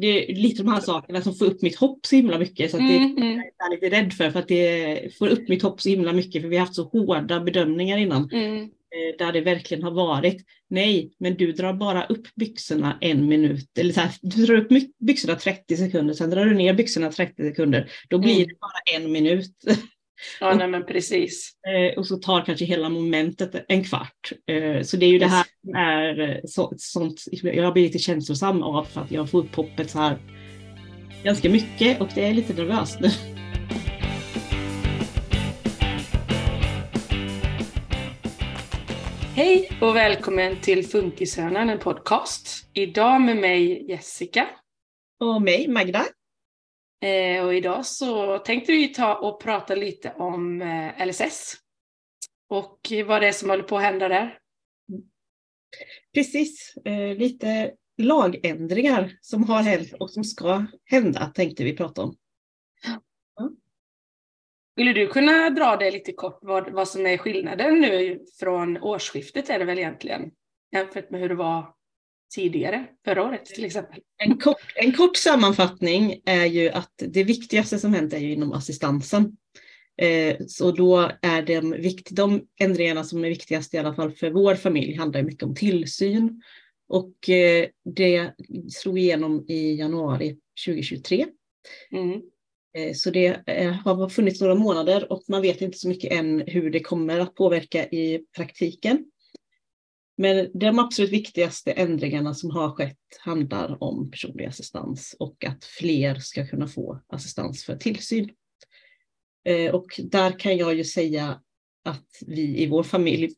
[0.00, 2.70] det är lite de här sakerna som får upp mitt hopp så himla mycket.
[2.70, 5.48] Så att det Mm, mm, jag är lite rädd för, för att det får upp
[5.48, 8.30] mitt hopp så himla mycket, för vi har haft så hårda bedömningar innan.
[8.32, 8.62] mm.
[8.62, 13.78] eh, Där det verkligen har varit, nej, men du drar bara upp byxorna en minut,
[13.78, 14.68] eller så här, du drar upp
[14.98, 18.48] byxorna 30 sekunder, sen drar du ner byxorna 30 sekunder, då blir Mm.
[18.48, 19.52] det bara en minut.
[20.40, 21.52] Ja, nej men precis.
[21.66, 24.32] Eh, och så tar kanske hela momentet en kvart.
[24.46, 27.98] Eh, så det är ju det här som är eh, så, sånt, jag blir lite
[27.98, 30.18] känslosam av för att jag får upp hoppet så här
[31.24, 33.08] ganska mycket och det är lite nervöst nu.
[39.36, 42.70] Hej och välkommen till Funkishörnan, en podcast.
[42.74, 44.46] Idag med mig Jessica.
[45.20, 46.04] Och mig, Magda.
[47.00, 51.56] Eh, och idag så tänkte vi ta och prata lite om eh, LSS.
[52.48, 54.38] Och vad det är som håller på att hända där.
[56.14, 62.16] Precis, eh, lite lagändringar som har hänt och som ska hända tänkte vi prata om.
[64.72, 69.50] Skulle du kunna dra det lite kort vad, vad som är skillnaden nu från årsskiftet
[69.50, 70.30] är det väl egentligen
[70.72, 71.74] jämfört med hur det var
[72.34, 74.00] tidigare, förra året till exempel?
[74.16, 78.52] En kort, en kort sammanfattning är ju att det viktigaste som hänt är ju inom
[78.52, 79.36] assistansen.
[80.02, 84.30] Eh, så då är det vikt, de ändringarna som är viktigast i alla fall för
[84.30, 86.42] vår familj handlar mycket om tillsyn.
[86.88, 88.30] Och eh, det
[88.70, 90.36] slog igenom i januari
[90.66, 91.26] 2023.
[91.92, 92.20] Mm.
[92.76, 96.40] Eh, Så det eh, har funnits några månader och man vet inte så mycket än
[96.46, 99.04] hur det kommer att påverka i praktiken.
[100.22, 106.14] Men de absolut viktigaste ändringarna som har skett handlar om personlig assistans och att fler
[106.14, 108.30] ska kunna få assistans för tillsyn.
[109.44, 111.40] Eh, Och där kan jag ju säga
[111.84, 113.34] att vi i vår familj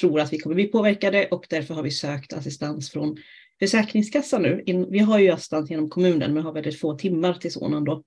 [0.00, 3.16] tror att vi kommer bli påverkade och därför har vi sökt assistans från
[3.58, 4.62] Försäkringskassan nu.
[4.90, 8.02] Vi har ju assistans genom kommunen men har väldigt få timmar till sonen då.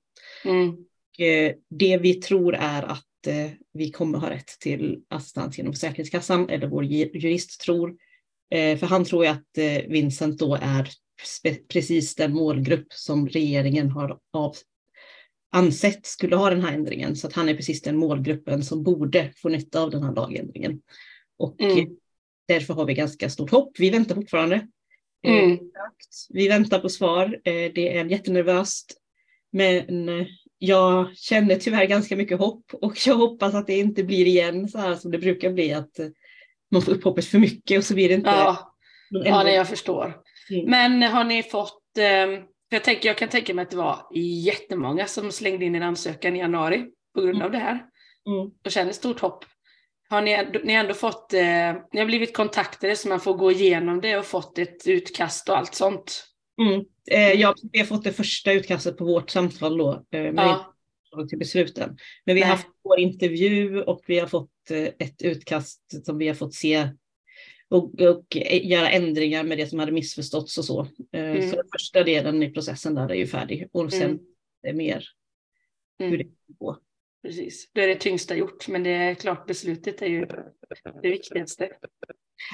[0.46, 0.68] Mm.
[1.18, 6.50] Eh, Det vi tror är att eh, vi kommer ha rätt till assistans genom Försäkringskassan,
[6.50, 7.96] eller vår ju- jurist tror.
[8.50, 10.90] Eh, För han tror ju att eh, Vincent då är
[11.68, 14.56] precis den målgrupp som regeringen har av,
[15.52, 17.16] ansett skulle ha den här ändringen.
[17.16, 20.82] Så att han är precis den målgruppen som borde få nytta av den här lagändringen.
[21.38, 21.90] Och Mm.
[22.48, 23.80] därför har vi ganska stort hopp.
[23.80, 24.56] Vi väntar fortfarande.
[25.28, 25.60] Eh, Mm.
[26.30, 27.40] vi väntar på svar.
[27.44, 28.98] Det är jättenervöst.
[29.52, 30.10] Men
[30.58, 34.78] jag känner tyvärr ganska mycket hopp och jag hoppas att det inte blir igen så
[34.78, 36.00] här som det brukar bli att
[36.72, 38.76] man får upp hoppet för mycket och så blir det inte Ja,
[39.10, 40.18] ja nej, jag förstår.
[40.52, 40.70] Mm.
[40.70, 42.28] Men har ni fått, eh,
[42.70, 44.08] för jag, tänker, jag kan tänka mig att det var
[44.46, 47.86] jättemånga som slängde in en ansökan i januari på grund av det här
[48.28, 48.52] Mm.
[48.66, 49.46] och känner stort hopp.
[50.10, 54.02] Har ni, ni ändå fått, eh, ni har blivit kontaktade så man får gå igenom
[54.02, 56.24] det och fått ett utkast och allt sånt?
[56.62, 56.80] Mm.
[57.12, 57.38] Eh,
[57.72, 60.75] vi har fått det första utkastet på vårt samtal då, eh, men Ja,
[61.16, 61.98] förslag till besluten.
[62.26, 62.58] Men vi har Nej.
[62.58, 66.90] haft vår intervju och vi har fått eh, ett utkast som vi har fått se
[67.70, 70.82] och, och göra ändringar med det som hade missförståtts och så.
[71.12, 71.50] Eh, Mm.
[71.50, 74.20] Så den första delen i processen där är ju färdig och sen Mm.
[74.64, 75.08] är det mer
[76.00, 76.78] hur mm, det går.
[77.24, 77.70] precis.
[77.74, 80.26] Då är det tyngsta gjort, men det är klart beslutet är ju
[81.02, 81.70] det viktigaste.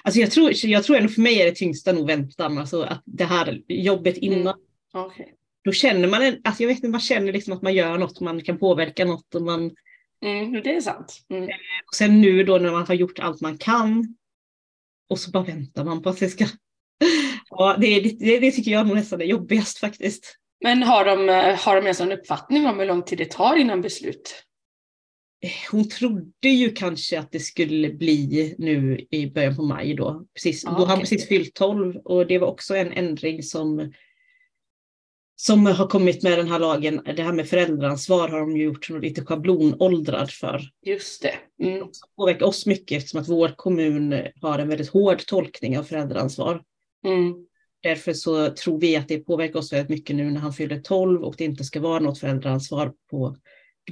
[0.04, 3.02] Alltså jag tror, jag tror ändå för mig är det tyngsta nog väntan, alltså att
[3.06, 4.56] det här jobbet innan,
[4.94, 5.06] Mm.
[5.06, 5.36] Okej.
[5.64, 8.20] Då känner man, en, alltså jag vet inte, man känner liksom att man gör något,
[8.20, 9.72] man kan påverka något och man,
[10.26, 11.26] Mm, det är sant.
[11.30, 11.44] Mm.
[11.88, 14.16] och sen nu då när man har gjort allt man kan
[15.10, 16.46] och så bara väntar man på att det ska,
[17.50, 20.38] ja det, det, det tycker jag nog nästan är jobbigast faktiskt.
[20.64, 23.56] Men har de, eh, har de ens en uppfattning om hur lång tid det tar
[23.56, 24.44] innan beslut?
[25.72, 30.26] Hon trodde ju kanske att det skulle bli nu i början på maj då.
[30.34, 33.94] Precis, Ah, då har han precis fyllt 12 och det var också en ändring som,
[35.42, 37.02] som har kommit med den här lagen.
[37.16, 40.62] Det här med föräldraansvar har de gjort lite schablonåldrad för.
[40.86, 41.66] Just det.
[41.66, 41.80] Mm.
[41.80, 46.64] Som påverkar oss mycket eftersom att vår kommun har en väldigt hård tolkning av föräldraansvar.
[47.06, 47.34] Mm.
[47.84, 51.24] Därför så tror vi att det påverkar oss väldigt mycket nu när han fyller 12
[51.24, 53.36] och det inte ska vara något föräldraansvar på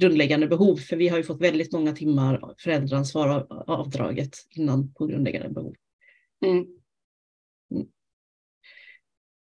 [0.00, 0.76] grundläggande behov.
[0.76, 5.74] För vi har ju fått väldigt många timmar föräldraansvar av avdraget innan på grundläggande behov.
[6.46, 6.66] Mm.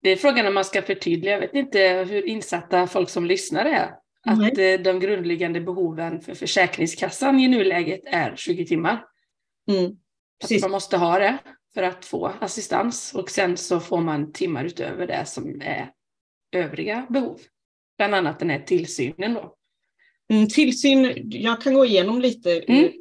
[0.02, 3.64] Det är frågan om man ska förtydliga, jag vet inte hur insatta folk som lyssnar
[3.64, 3.94] är.
[4.24, 4.74] Att Nej.
[4.74, 9.04] eh, de grundläggande behoven för Försäkringskassan i nuläget är 20 timmar.
[9.70, 9.92] Mm.
[10.44, 11.38] Att man måste ha det
[11.74, 15.90] för att få assistans och sen så får man timmar utöver det som är
[16.52, 17.40] övriga behov.
[17.96, 19.54] Bland annat den här tillsynen då.
[20.30, 22.60] Mm, tillsyn, jag kan gå igenom lite.
[22.60, 22.92] Mm.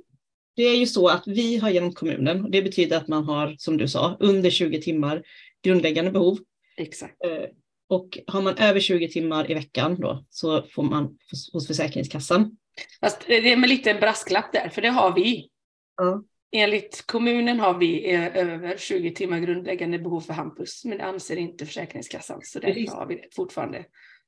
[0.56, 3.56] Det är ju så att vi har genom kommunen, och det betyder att man har,
[3.58, 5.24] som du sa, under 20 timmar
[5.64, 6.38] grundläggande behov.
[6.82, 7.24] Exakt.
[7.24, 7.50] Eh,
[7.90, 11.18] Och har man över 20 timmar i veckan då så får man
[11.54, 12.58] hos Försäkringskassan.
[13.00, 15.50] Fast det är med lite brasklapp där, för det har vi.
[15.98, 16.24] Ja.
[16.52, 21.36] Enligt kommunen har vi eh, över 20 timmar grundläggande behov för Hampus, men det anser
[21.36, 23.86] inte Försäkringskassan, så därför har vi fortfarande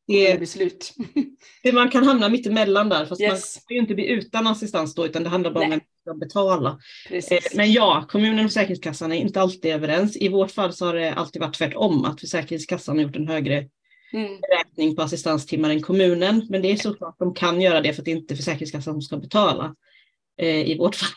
[0.07, 0.93] det är beslut.
[1.73, 3.31] man kan hamna mitt emellan där, fast yes.
[3.31, 5.73] man får ju inte bli utan assistans då, utan det handlar bara Nej.
[5.73, 5.79] om
[6.11, 6.79] att betala.
[7.07, 7.31] Precis.
[7.31, 10.17] Eh, men ja, kommunen och Försäkringskassan är inte alltid överens.
[10.17, 13.69] I vårt fall så har det alltid varit tvärtom, att Försäkringskassan har gjort en högre
[14.13, 14.39] mm.
[14.41, 16.47] beräkning på assistanstimmar än kommunen.
[16.49, 19.01] Men det är såklart de kan göra det för att det inte är Försäkringskassan som
[19.01, 19.75] ska betala
[20.41, 21.09] eh, i vårt fall.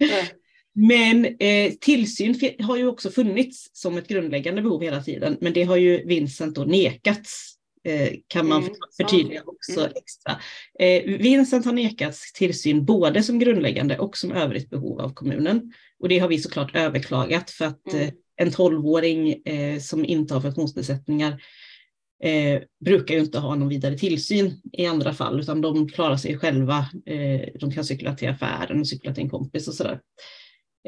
[0.00, 0.26] Mm.
[0.74, 5.62] Men eh, tillsyn har ju också funnits som ett grundläggande behov hela tiden, men det
[5.62, 7.53] har ju Vincent då nekats
[8.28, 8.74] kan man mm.
[8.96, 9.92] förtydliga också mm.
[9.96, 10.36] extra.
[10.78, 15.72] Eh, Vincent har nekats tillsyn både som grundläggande och som övrigt behov av kommunen.
[15.98, 18.06] Och det har vi såklart överklagat för att mm.
[18.06, 19.42] Eh, en tolvåring
[19.80, 21.40] som inte har funktionsnedsättningar
[22.24, 26.38] eh, brukar ju inte ha någon vidare tillsyn i andra fall, utan de klarar sig
[26.38, 26.78] själva.
[27.06, 30.00] Eh, de kan cykla till affären och cykla till en kompis och sådär.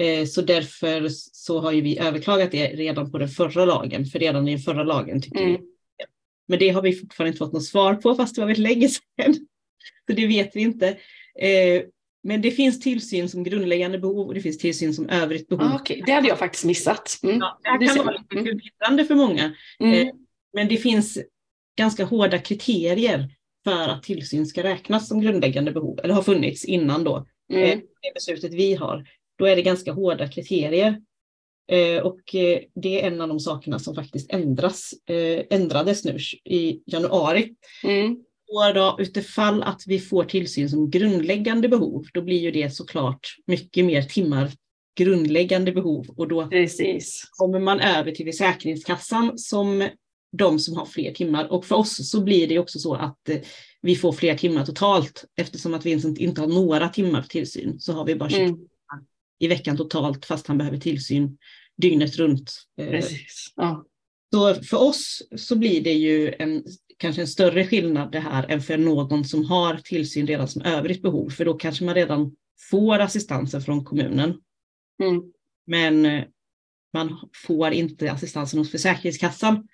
[0.00, 4.18] Eh, så därför så har ju vi överklagat det redan på den förra lagen, för
[4.18, 5.52] redan i den förra lagen tycker mm.
[5.52, 5.58] vi
[6.48, 8.88] men det har vi fortfarande inte fått något svar på, fast det var väldigt länge
[9.20, 9.34] sedan.
[10.06, 10.88] Så det vet vi inte.
[11.40, 11.82] Eh,
[12.22, 15.70] men det finns tillsyn som grundläggande behov och det finns tillsyn som övrigt behov.
[15.72, 16.02] Ah, okay.
[16.06, 17.20] Det hade jag faktiskt missat.
[17.22, 17.38] Mm.
[17.38, 18.44] Ja, det kan vara lite mm.
[18.44, 19.54] förvirrande för många.
[19.80, 20.08] Mm.
[20.08, 20.14] Eh,
[20.52, 21.18] men det finns
[21.78, 23.30] ganska hårda kriterier
[23.64, 27.62] för att tillsyn ska räknas som grundläggande behov, eller har funnits innan då, mm.
[27.62, 29.04] Eh, det beslutet vi har.
[29.38, 31.02] Då är det ganska hårda kriterier.
[31.68, 36.18] Eh, och eh, det är en av de sakerna som faktiskt ändras, eh, ändrades nu
[36.44, 37.54] i januari.
[37.84, 38.16] Mm.
[38.48, 43.36] Och då, utifall att vi får tillsyn som grundläggande behov, då blir ju det såklart
[43.46, 44.50] mycket mer timmar
[44.98, 47.28] grundläggande behov och då Precis.
[47.30, 49.88] kommer man över till Försäkringskassan som
[50.32, 51.52] de som har fler timmar.
[51.52, 53.28] Och för oss så blir det också så att
[53.82, 57.92] vi får fler timmar totalt eftersom att Vincent inte har några timmar för tillsyn så
[57.92, 58.58] har vi bara 20 mm
[59.38, 61.38] i veckan totalt fast han behöver tillsyn
[61.76, 62.52] dygnet runt.
[62.80, 63.52] Eh, Precis.
[63.56, 63.84] Ja.
[64.34, 66.64] Så för oss så blir det ju en,
[66.96, 71.02] kanske en större skillnad det här än för någon som har tillsyn redan som övrigt
[71.02, 72.36] behov, för då kanske man redan
[72.70, 74.40] får assistansen från kommunen.
[75.02, 75.22] Mm.
[75.66, 76.24] Men eh,
[76.92, 79.68] man får inte assistansen hos Försäkringskassan.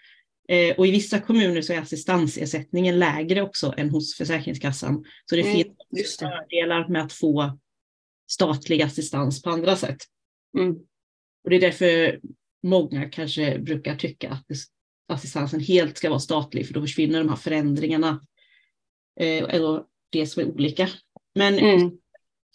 [0.48, 5.04] Eh, och i vissa kommuner så är assistansersättningen lägre också än hos Försäkringskassan.
[5.26, 5.54] Så det mm,
[5.96, 7.58] finns fördelar med att få
[8.34, 9.99] statlig assistans på andra sätt.
[10.58, 10.76] Mm.
[11.44, 12.20] Och det är därför
[12.62, 14.46] många kanske brukar tycka att
[15.08, 18.20] assistansen helt ska vara statlig, för då försvinner de här förändringarna.
[19.20, 20.88] Eh, eller det som är olika.
[21.34, 21.90] Men mm.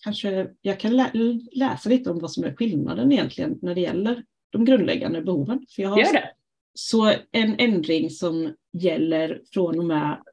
[0.04, 1.12] kanske jag kan lä
[1.52, 5.66] läsa lite om vad som är skillnaden egentligen när det gäller de grundläggande behoven.
[5.70, 6.32] För jag har Gör det.
[6.74, 10.24] Så en ändring som gäller från och med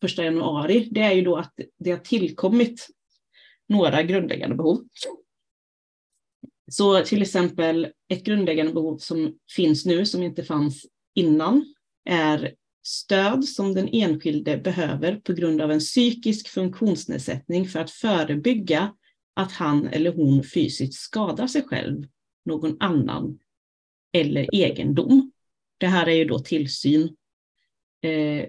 [0.00, 2.88] första januari, det är ju då att det har tillkommit
[3.68, 4.88] några grundläggande behov.
[6.70, 11.74] Så till exempel ett grundläggande behov som finns nu som inte fanns innan
[12.04, 12.54] är
[12.86, 18.94] stöd som den enskilde behöver på grund av en psykisk funktionsnedsättning för att förebygga
[19.34, 22.06] att han eller hon fysiskt skadar sig själv,
[22.44, 23.38] någon annan
[24.12, 25.32] eller egendom.
[25.78, 27.16] Det här är ju då tillsyn
[28.00, 28.46] eh,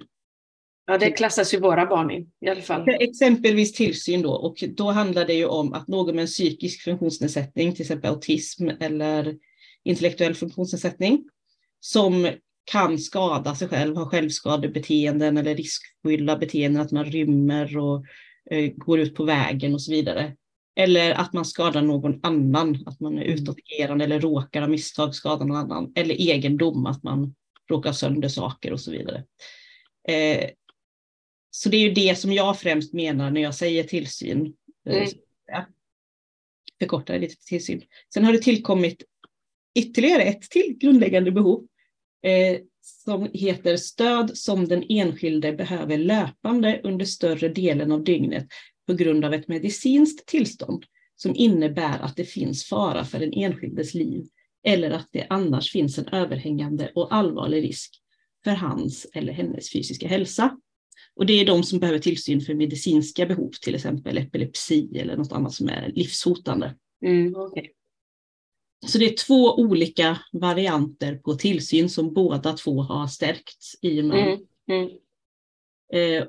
[0.88, 2.90] Ja, det klassas ju våra barn in i alla fall.
[3.00, 7.74] Exempelvis tillsyn då, och då handlar det ju om att någon med en psykisk funktionsnedsättning,
[7.74, 9.36] till exempel autism eller
[9.84, 11.30] intellektuell funktionsnedsättning,
[11.80, 12.30] som
[12.72, 18.06] kan skada sig själv, ha självskadebeteenden eller riskfyllda beteenden, att man rymmer och
[18.52, 20.36] eh, går ut på vägen och så vidare.
[20.76, 25.46] Eller att man skadar någon annan, att man är utåtagerande eller råkar av misstag skada
[25.46, 25.92] någon annan.
[25.96, 27.36] Eller egendom, att man
[27.70, 29.24] råkar sönder saker och så vidare.
[30.08, 30.50] Eh,
[31.56, 34.54] så det är ju det som jag främst menar när jag säger tillsyn.
[34.90, 35.66] Eh, mm.
[36.80, 37.82] Förkortar det lite tillsyn.
[38.14, 39.04] Sen har det tillkommit
[39.76, 41.68] ytterligare ett till grundläggande behov
[42.24, 48.48] eh, som heter stöd som den enskilde behöver löpande under större delen av dygnet
[48.88, 50.86] på grund av ett medicinskt tillstånd
[51.16, 54.26] som innebär att det finns fara för den enskildes liv
[54.64, 58.02] eller att det annars finns en överhängande och allvarlig risk
[58.44, 60.58] för hans eller hennes fysiska hälsa.
[61.16, 65.32] Och det är de som behöver tillsyn för medicinska behov, till exempel epilepsi eller något
[65.32, 66.76] annat som är livshotande.
[67.06, 67.68] Mm, okay.
[68.88, 74.06] Så det är två olika varianter på tillsyn som båda två har stärkts i och
[74.06, 74.28] med.
[74.28, 74.90] Mm, mm.
[75.94, 76.28] Eh,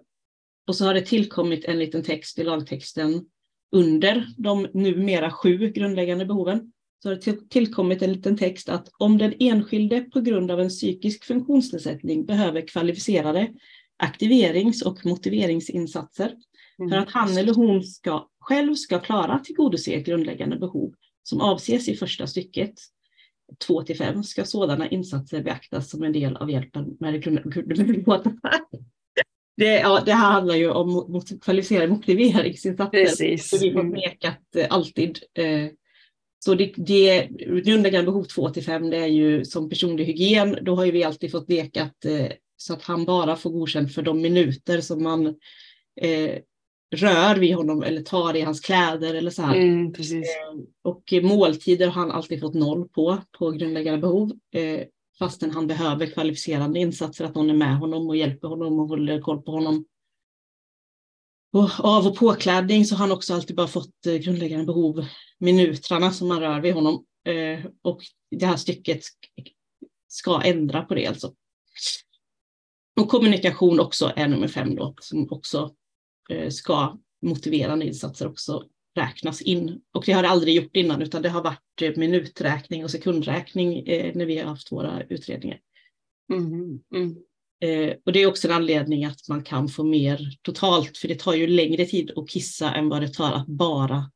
[0.67, 3.27] och så har det tillkommit en liten text i lagtexten
[3.73, 9.19] under de numera sju grundläggande behoven så har det tillkommit en liten text att om
[9.19, 13.49] den enskilde på grund av en psykisk funktionsnedsättning behöver kvalificerade
[13.97, 16.35] aktiverings och motiveringsinsatser
[16.79, 16.91] mm.
[16.91, 21.89] för att han eller hon ska, själv ska klara att tillgodose grundläggande behov som avses
[21.89, 22.75] i första stycket
[23.67, 27.85] 2 till 5 ska sådana insatser beaktas som en del av hjälpen med det grundläggande
[27.85, 28.23] behovet.
[29.59, 33.05] Det, ja, det här handlar ju om mot, kvalificerade motiveringsinsatser.
[33.05, 33.63] Precis.
[33.63, 35.19] Vi har nekat eh, alltid.
[35.35, 35.67] Eh,
[36.39, 37.29] så det, det
[37.65, 40.59] grundläggande behov 2 till 5 det är ju som personlig hygien.
[40.63, 44.03] Då har ju vi alltid fått nekat eh, så att han bara får godkänt för
[44.03, 45.27] de minuter som man
[46.01, 46.39] eh,
[46.95, 49.57] rör vid honom eller tar i hans kläder eller så här.
[49.57, 49.87] Mm.
[49.87, 54.33] Eh, och måltider har han alltid fått noll på, på grundläggande behov.
[54.55, 54.87] Eh,
[55.19, 59.21] fastän han behöver kvalificerande insatser, att någon är med honom och hjälper honom och håller
[59.21, 59.85] koll på honom.
[61.53, 65.05] Och av och påklädning så har han också alltid bara fått eh, grundläggande behov,
[65.39, 67.05] minuterna som man rör vid honom.
[67.25, 69.01] Eh, och det här stycket
[70.09, 71.35] ska ändra på det alltså.
[73.01, 75.75] Och kommunikation också är nummer fem då, som också
[76.31, 78.65] eh, ska motiverande insatser också
[78.97, 79.81] räknas in.
[79.95, 83.79] Och det har det aldrig gjort innan, utan det har varit eh, minuträkning och sekundräkning
[83.79, 85.59] eh, när vi har haft våra utredningar.
[86.33, 87.17] Mm, mm.
[87.61, 91.19] Eh, och det är också en anledning att man kan få mer totalt, för det
[91.19, 94.11] tar ju längre tid att kissa än vad det tar att bara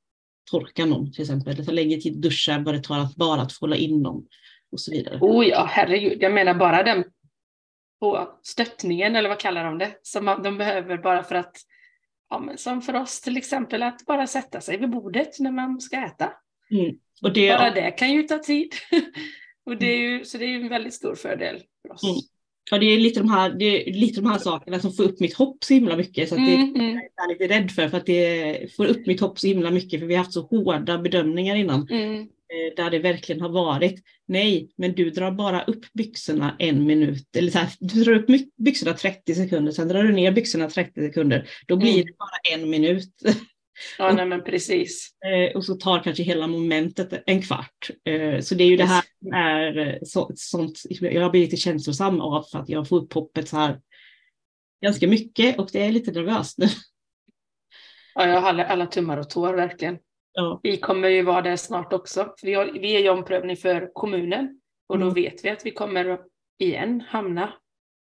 [0.51, 1.57] torka någon till exempel.
[1.57, 4.03] Det tar längre tid att duscha än vad det tar att bara att hålla in
[4.03, 4.27] någon
[4.73, 5.19] och så vidare.
[5.21, 6.19] Oh ja, herregud.
[6.21, 7.05] Jag menar bara den
[8.01, 11.57] på stöttningen, eller vad kallar de det, som de behöver bara för att
[12.31, 15.81] ja, men som för oss till exempel att bara sätta sig vid bordet när man
[15.81, 16.33] ska äta.
[16.71, 16.95] Mm.
[17.23, 18.73] Och det, bara det kan ju ta tid.
[19.67, 22.03] och det är ju, så det är ju en väldigt stor fördel för oss.
[22.03, 22.17] Mm.
[22.71, 25.21] Ja, det är lite de här, det är lite de här sakerna som får upp
[25.21, 26.29] mitt hopp så himla mycket.
[26.29, 26.95] Så att det mm, mm.
[27.17, 30.01] jag är lite rädd för, för att det får upp mitt hopp så himla mycket.
[30.01, 31.89] För vi har haft så hårda bedömningar innan.
[31.89, 32.29] Mm.
[32.53, 37.37] Eh, där det verkligen har varit, nej, men du drar bara upp byxorna en minut,
[37.37, 38.27] eller så här, du drar upp
[38.57, 42.07] byxorna 30 sekunder, sen drar du ner byxorna 30 sekunder, då blir mm.
[42.07, 43.13] det bara en minut.
[43.99, 45.11] Ja, nej, men precis.
[45.25, 47.91] Eh, och så tar kanske hela momentet en kvart.
[48.05, 51.63] Eh, så det är ju det här som är så, sånt, jag har blivit lite
[51.63, 53.81] känslosam av för att jag får upp hoppet så här
[54.83, 56.67] ganska mycket och det är lite nervöst nu.
[58.15, 59.99] Ja, jag har alla, alla tummar och tår verkligen.
[60.33, 60.61] Ja.
[60.63, 62.35] Vi kommer ju vara där snart också.
[62.43, 65.15] Vi, har, vi är ju omprövning för kommunen och då mm.
[65.15, 66.19] vet vi att vi kommer
[66.59, 67.53] igen hamna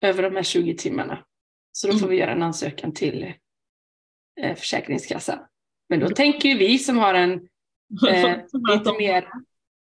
[0.05, 1.25] över de här 20 timmarna.
[1.73, 2.11] Så då får mm.
[2.11, 3.33] vi göra en ansökan till
[4.41, 5.39] eh, Försäkringskassan.
[5.89, 7.33] Men då tänker ju vi som har en
[8.09, 8.37] eh,
[8.73, 9.29] lite mer...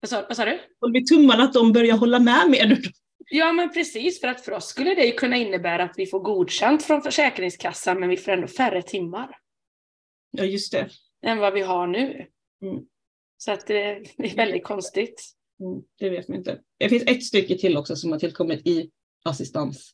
[0.01, 0.59] Vad sa, vad sa du?
[0.81, 2.79] Håller vi tummarna att de börjar hålla med mer
[3.31, 6.83] Ja men precis, för att för oss skulle det kunna innebära att vi får godkänt
[6.83, 9.39] från Försäkringskassan men vi får ändå färre timmar.
[10.31, 10.89] Ja just det
[11.23, 12.27] än vad vi har nu.
[12.63, 12.85] Mm.
[13.37, 15.23] Så att det är väldigt konstigt.
[15.61, 16.61] Mm, det vet man inte.
[16.79, 18.91] Det finns ett stycke till också som har tillkommit i
[19.25, 19.93] assistans.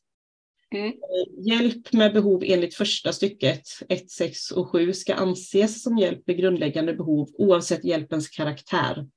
[0.73, 0.87] Mm.
[0.87, 6.27] Eh, hjälp med behov enligt första stycket 1, 6 och 7 ska anses som hjälp
[6.27, 9.07] med grundläggande behov oavsett hjälpens karaktär.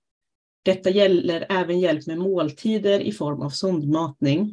[0.63, 4.53] Detta gäller även hjälp med måltider i form av sondmatning.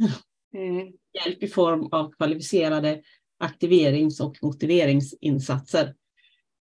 [0.53, 0.93] Mm.
[1.13, 3.01] Hjälp i form av kvalificerade
[3.39, 5.95] aktiverings och motiveringsinsatser.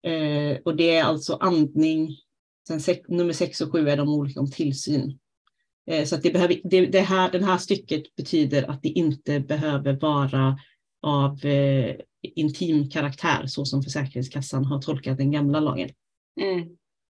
[0.08, 2.16] Eh, och det är alltså andning,
[2.68, 5.18] sen sex, nummer sex och sju är de olika om tillsyn.
[5.90, 9.40] Eh, så att det behöver, det, det här, den här stycket betyder att det inte
[9.40, 10.58] behöver vara
[11.02, 15.90] av eh, intim karaktär så som Försäkringskassan har tolkat den gamla lagen.
[16.40, 16.58] Mm.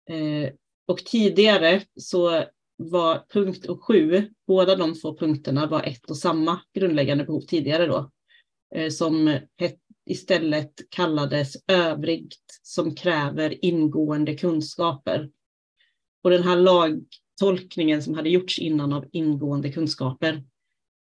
[0.09, 0.51] Eh,
[0.87, 2.43] och tidigare så
[2.77, 7.85] var punkt och sju, båda de två punkterna var ett och samma grundläggande behov tidigare
[7.85, 8.11] då,
[8.75, 9.27] eh, som
[9.57, 9.79] het,
[10.09, 15.29] istället kallades övrigt som kräver ingående kunskaper.
[16.23, 20.43] Och den här lagtolkningen som hade gjorts innan av ingående kunskaper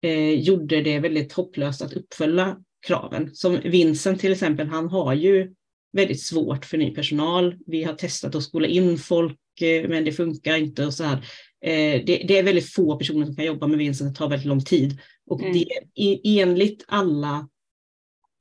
[0.02, 3.34] eh, gjorde det väldigt hopplöst att uppfylla kraven.
[3.34, 5.54] Som Vincent till exempel, han har ju
[5.92, 7.56] väldigt svårt för ny personal.
[7.66, 11.16] Vi har testat att skola in folk, eh, men det funkar inte och så här.
[11.64, 14.48] Eh, det, det, är väldigt få personer som kan jobba med Vincent, det tar väldigt
[14.48, 14.98] lång tid.
[15.26, 15.52] Och mm.
[15.52, 17.48] det, enligt alla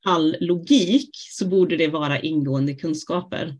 [0.08, 3.58] all logik så borde det vara ingående kunskaper.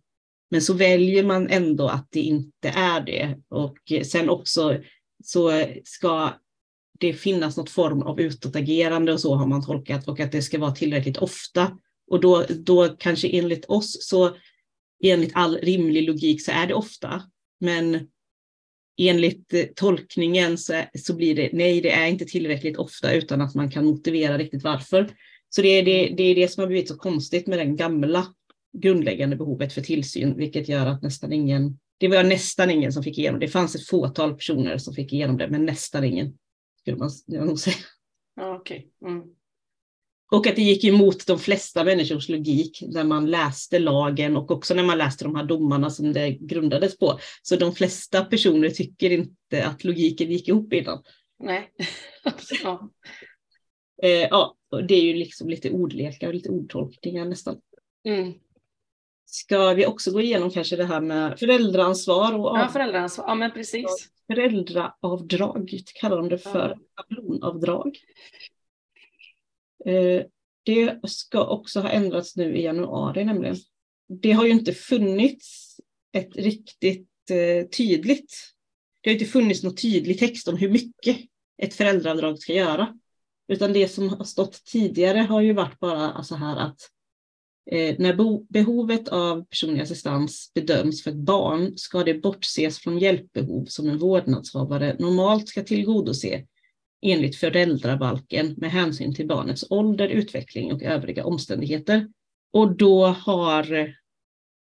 [0.50, 3.36] Men så väljer man ändå att det inte är det.
[3.48, 4.76] Och sen också
[5.24, 6.32] så ska
[7.00, 10.58] det finnas något form av utåtagerande och så har man tolkat och att det ska
[10.58, 11.78] vara tillräckligt ofta.
[12.10, 14.36] Och då, då kanske enligt oss så
[15.04, 17.22] enligt all rimlig logik så är det ofta.
[17.60, 18.08] Men
[18.98, 23.54] enligt eh, tolkningen så, så blir det nej, det är inte tillräckligt ofta utan att
[23.54, 25.10] man kan motivera riktigt varför.
[25.50, 28.26] Så det är det, det är det som har blivit så konstigt med den gamla
[28.78, 33.18] grundläggande behovet för tillsyn, vilket gör att nästan ingen, det var nästan ingen som fick
[33.18, 33.46] igenom det.
[33.46, 36.38] Det fanns ett fåtal personer som fick igenom det, men nästan ingen,
[36.80, 37.76] skulle man nog säga.
[38.60, 38.82] okay.
[39.06, 39.22] Mm.
[40.30, 44.74] Och att det gick emot de flesta människors logik när man läste lagen och också
[44.74, 47.18] när man läste de här domarna som det grundades på.
[47.42, 51.02] Så de flesta personer tycker inte att logiken gick ihop innan.
[51.38, 51.70] Nej.
[52.62, 52.90] ja.
[54.02, 57.60] Eh, ja, det är ju liksom lite ordlekar och lite ordtolkningar nästan.
[58.04, 58.32] Mm.
[59.26, 62.38] Ska vi också gå igenom kanske det här med föräldraansvar?
[62.38, 62.56] Och av...
[62.56, 63.24] Ja, föräldraansvar.
[63.28, 64.10] Ja, men precis.
[64.26, 65.70] Föräldraavdrag
[66.00, 66.68] kallar de det för.
[66.68, 67.02] Ja.
[67.02, 67.98] Schablonavdrag.
[69.84, 70.22] Eh,
[70.62, 73.56] det ska också ha ändrats nu i januari nämligen.
[74.08, 75.76] Det har ju inte funnits
[76.12, 78.32] ett riktigt eh, tydligt,
[79.00, 81.16] det har inte funnits någon tydlig text om hur mycket
[81.62, 82.98] ett föräldraavdrag ska göra.
[83.48, 86.80] Utan det som har stått tidigare har ju varit bara så här att
[87.70, 93.64] eh, när behovet av personlig assistans bedöms för ett barn ska det bortses från hjälpbehov
[93.64, 96.44] som en vårdnadshavare normalt ska tillgodose
[97.02, 102.08] enligt föräldrabalken med hänsyn till barnets ålder, utveckling och övriga omständigheter.
[102.52, 103.94] Och då har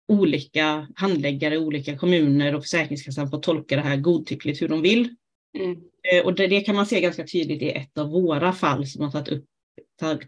[0.08, 5.16] olika handläggare, olika kommuner och Försäkringskassan fått tolka det här godtyckligt hur de vill.
[5.56, 5.82] Mm.
[6.14, 9.04] Eh, och det, det, kan man se ganska tydligt i ett av våra fall som
[9.04, 9.46] har tagit upp,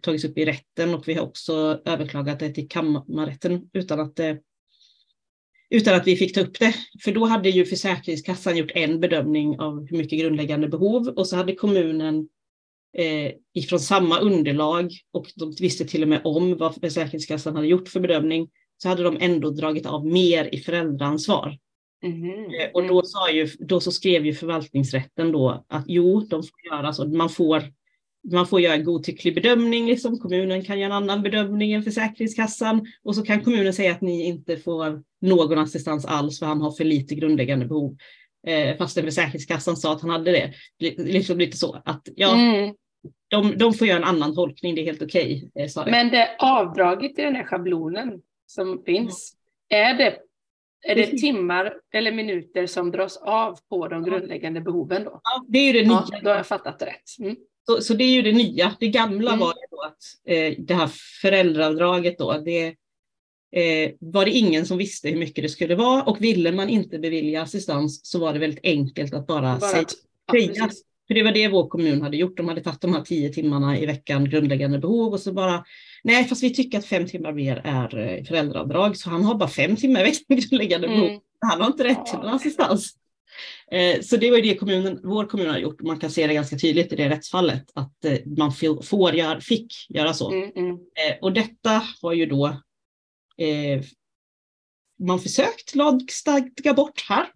[0.01, 4.39] tagits upp i rätten och vi har också överklagat det till kammarrätten utan att det
[5.69, 6.75] utan att vi fick ta upp det.
[7.03, 11.35] För då hade ju Försäkringskassan gjort en bedömning av hur mycket grundläggande behov och så
[11.35, 12.29] hade kommunen
[12.97, 17.89] eh, ifrån samma underlag och de visste till och med om vad Försäkringskassan hade gjort
[17.89, 21.57] för bedömning så hade de ändå dragit av mer i föräldraansvar.
[22.03, 22.71] Mm.
[22.73, 26.93] Och då, sa ju, då så skrev ju förvaltningsrätten då att jo, de får göra
[26.93, 27.07] så.
[27.07, 27.63] Man får
[28.31, 30.19] man får göra en godtycklig bedömning, liksom.
[30.19, 34.25] kommunen kan göra en annan bedömning än Försäkringskassan och så kan kommunen säga att ni
[34.25, 37.97] inte får någon assistans alls för han har för lite grundläggande behov.
[38.47, 40.53] Eh, fastän Försäkringskassan sa att han hade det.
[40.97, 42.75] Liksom lite så att ja, mm.
[43.27, 45.49] de, de får göra en annan tolkning, det är helt okej.
[45.55, 49.33] Okay, eh, Men det avdraget i den här schablonen som finns,
[49.69, 49.87] mm.
[49.89, 50.17] är det
[50.81, 55.21] är det timmar eller minuter som dras av på de grundläggande behoven då?
[55.23, 56.03] Ja, det är det nya.
[56.11, 57.19] Ja, då har jag fattat rätt.
[57.19, 57.35] Mm.
[57.65, 58.75] Så, så det är ju det nya.
[58.79, 59.39] Det gamla mm.
[59.39, 60.89] var ju då att eh, det här
[61.21, 62.67] föräldraavdraget då, det
[63.51, 66.99] eh, var det ingen som visste hur mycket det skulle vara och ville man inte
[66.99, 69.85] bevilja assistans så var det väldigt enkelt att bara, bara säga.
[70.55, 70.69] Ja,
[71.07, 72.37] för det var det vår kommun hade gjort.
[72.37, 75.63] De hade tagit de här tio timmarna i veckan grundläggande behov och så bara
[76.07, 79.49] nej, fast vi tycker att fem timmar mer är eh, föräldraavdrag, så han har bara
[79.49, 81.07] fem timmar i grundläggande behov.
[81.07, 81.21] Mm.
[81.39, 82.93] Han har inte rätt till någon assistans.
[83.71, 85.81] Eh, så det var det kommunen, vår kommun har gjort.
[85.81, 88.51] Man kan se det ganska tydligt i det rättsfallet att eh, man
[88.83, 90.31] får, gör, fick göra så.
[90.31, 90.77] Mm, mm.
[91.21, 92.45] Och detta har ju då
[93.37, 93.81] eh,
[94.99, 97.27] man försökt lagstadga bort här.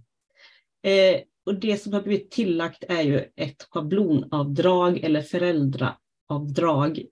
[0.83, 7.05] Eh, och det som har blivit tillagt är ju ett schablonavdrag eller föräldraavdrag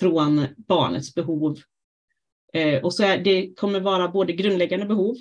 [0.00, 1.58] från barnets behov.
[2.52, 5.16] Eh, och så är, det kommer vara både grundläggande behov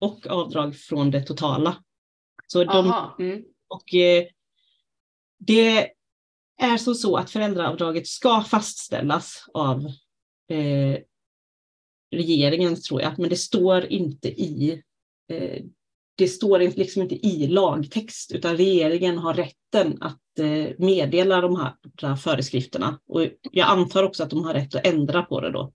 [0.00, 1.84] och avdrag från det totala.
[2.46, 3.44] Så de, mm.
[3.68, 4.26] och, eh,
[5.38, 5.90] det
[6.60, 9.86] är som så att föräldraavdraget ska fastställas av
[10.48, 10.98] eh,
[12.10, 14.82] regeringen, tror jag, men det står inte i
[15.28, 15.64] eh,
[16.18, 22.16] det står liksom inte i lagtext, utan regeringen har rätten att eh, meddela de här
[22.16, 23.00] föreskrifterna.
[23.06, 25.72] Och jag antar också att de har rätt att ändra på det då.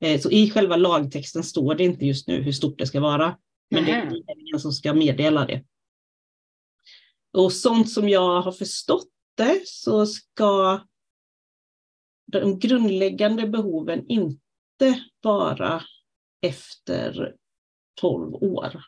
[0.00, 3.36] Eh, så i själva lagtexten står det inte just nu hur stort det ska vara,
[3.70, 5.64] men det är regeringen som ska meddela det.
[7.32, 10.80] Och sånt som jag har förstått det så ska
[12.32, 15.82] de grundläggande behoven inte vara
[16.42, 17.34] efter
[18.00, 18.82] 12 år.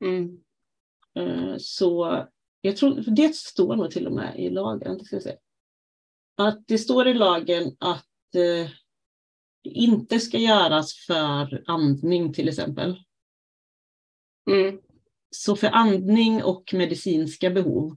[0.00, 0.44] Mm.
[1.14, 2.24] Eh, så
[2.60, 5.04] jag tror, det står nog till och med i lagen.
[5.04, 5.36] Ska se.
[6.36, 8.70] Att det står i lagen att eh,
[9.62, 13.02] det inte ska göras för andning till exempel.
[14.50, 14.80] Mm.
[15.30, 17.96] Så för andning och medicinska behov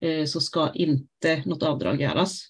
[0.00, 2.42] eh, så ska inte något avdrag göras.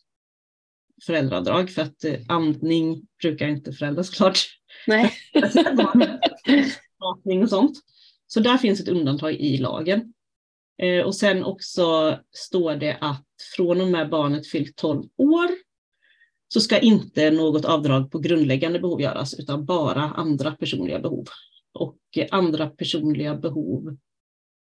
[1.07, 4.39] Föräldraavdrag för att eh, andning brukar inte föräldrar såklart.
[4.87, 5.13] Nej.
[7.43, 7.79] Och sånt.
[8.27, 10.13] Så där finns ett undantag i lagen.
[10.83, 15.49] Eh, och sen också står det att från och med barnet fyllt 12 år
[16.49, 21.27] så ska inte något avdrag på grundläggande behov göras utan bara andra personliga behov.
[21.73, 21.99] Och
[22.31, 23.97] andra personliga behov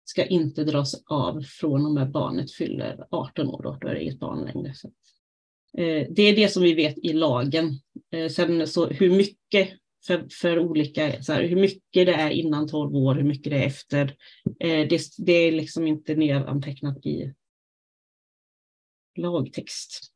[0.06, 3.64] ska inte dras av från och med barnet fyller 18 år.
[3.64, 4.74] Då, då är det inget barn längre.
[4.74, 4.88] Så.
[5.78, 7.80] Eh, det är det som vi vet i lagen.
[8.12, 9.70] Eh, sen så hur mycket
[10.08, 13.58] för, för olika, så här, hur mycket det är innan 12 år, hur mycket det
[13.58, 14.16] är efter.
[14.60, 17.34] Eh, det, det är liksom inte nedantecknat i
[19.16, 20.12] lagtext.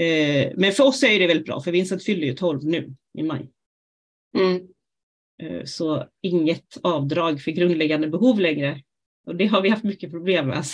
[0.00, 3.22] Eh, men för oss är det väldigt bra, för Vincent fyller ju 12 nu i
[3.22, 3.50] maj.
[4.38, 4.68] Mm.
[5.42, 8.82] Eh, så inget avdrag för grundläggande behov längre.
[9.26, 10.64] Och det har vi haft mycket problem med.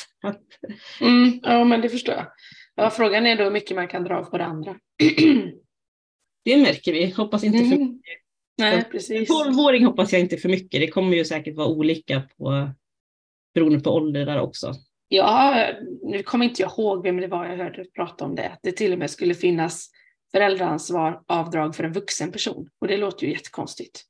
[1.01, 2.27] Mm, ja, men det förstår jag.
[2.75, 4.77] Ja, frågan är då hur mycket man kan dra av på det andra.
[6.45, 7.11] det märker vi.
[7.11, 7.71] Hoppas inte mm.
[7.71, 8.21] för mycket.
[8.59, 9.31] Nej, precis.
[9.31, 10.81] 12-åring hoppas jag inte för mycket.
[10.81, 12.71] Det kommer ju säkert vara olika på,
[13.55, 14.75] beroende på ålder där också.
[15.09, 15.67] Ja,
[16.03, 18.49] nu kommer inte jag ihåg vem det var jag hörde prata om det.
[18.49, 19.91] Att det till och med skulle finnas
[20.33, 22.69] föräldraansvar avdrag för en vuxen person.
[22.81, 24.05] Och det låter ju jättekonstigt.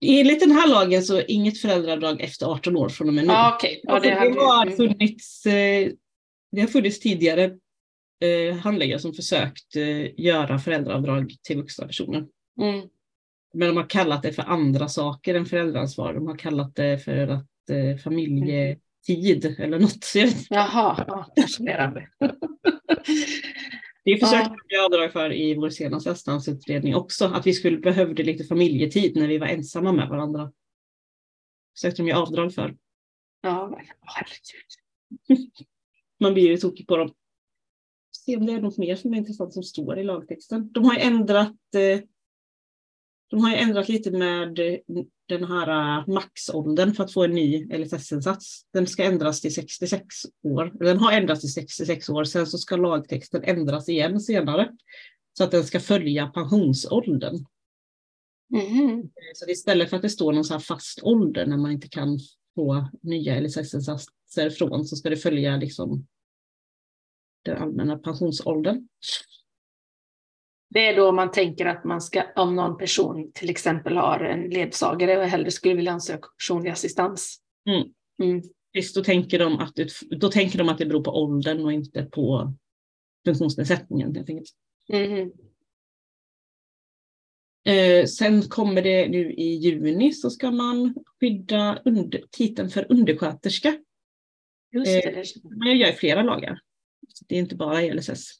[0.00, 3.32] Enligt den här lagen så inget föräldraavdrag efter 18 år från och med nu.
[3.32, 3.80] Ah, okay.
[3.82, 4.76] ja, det, det, har mm.
[4.76, 5.90] funnits, eh,
[6.52, 7.50] det har funnits tidigare
[8.20, 12.26] eh, handläggare som försökt eh, göra föräldraavdrag till vuxna personer.
[12.60, 12.88] Mm.
[13.54, 16.14] Men de har kallat det för andra saker än föräldraansvar.
[16.14, 17.46] De har kallat det för att
[18.04, 20.12] familjetid eller något.
[20.50, 22.08] Jaha, ja, fascinerande.
[24.04, 24.84] Det försökte vi ja.
[24.84, 29.38] avdrag för i vår senaste assistansutredning också, att vi skulle behövde lite familjetid när vi
[29.38, 30.52] var ensamma med varandra.
[31.76, 32.76] Försökte de ju avdrag för.
[33.40, 35.48] Ja, herregud.
[36.20, 37.14] Man blir ju tokig på dem.
[38.28, 40.72] Se om det är något mer som är intressant som står i lagtexten.
[40.72, 42.00] De har ju ändrat eh,
[43.30, 44.58] de har ändrat lite med
[45.28, 48.66] den här äh, maxåldern för att få en ny LSS-insats.
[48.72, 50.06] Den ska ändras till 66
[50.42, 50.84] år.
[50.84, 54.72] Den har ändrats till 66 år, sen så ska lagtexten ändras igen senare.
[55.32, 57.44] Så att den ska följa pensionsåldern.
[58.54, 59.10] Mm.
[59.34, 62.18] Så istället för att det står någon så fast ålder när man inte kan
[62.54, 66.06] få nya LSS-insatser från så ska det följa liksom
[67.48, 68.88] den allmänna pensionsåldern.
[70.70, 74.50] Det är då man tänker att man ska, om någon person till exempel har en
[74.50, 77.40] ledsagare och hellre skulle vilja ansöka om personlig assistans.
[77.68, 77.88] Mm.
[78.22, 78.42] Mm.
[78.72, 81.72] Visst, då tänker, de att det, då tänker de att det beror på åldern och
[81.72, 82.54] inte på
[83.26, 84.16] funktionsnedsättningen.
[84.16, 84.50] Helt enkelt.
[84.88, 85.30] Mm.
[87.64, 93.78] Eh, sen kommer det nu i juni så ska man skydda under, titeln för undersköterska.
[94.72, 95.08] Just det.
[95.08, 95.24] Eh,
[95.58, 96.60] man gör flera lagar.
[97.08, 98.30] Så det är inte bara LSS.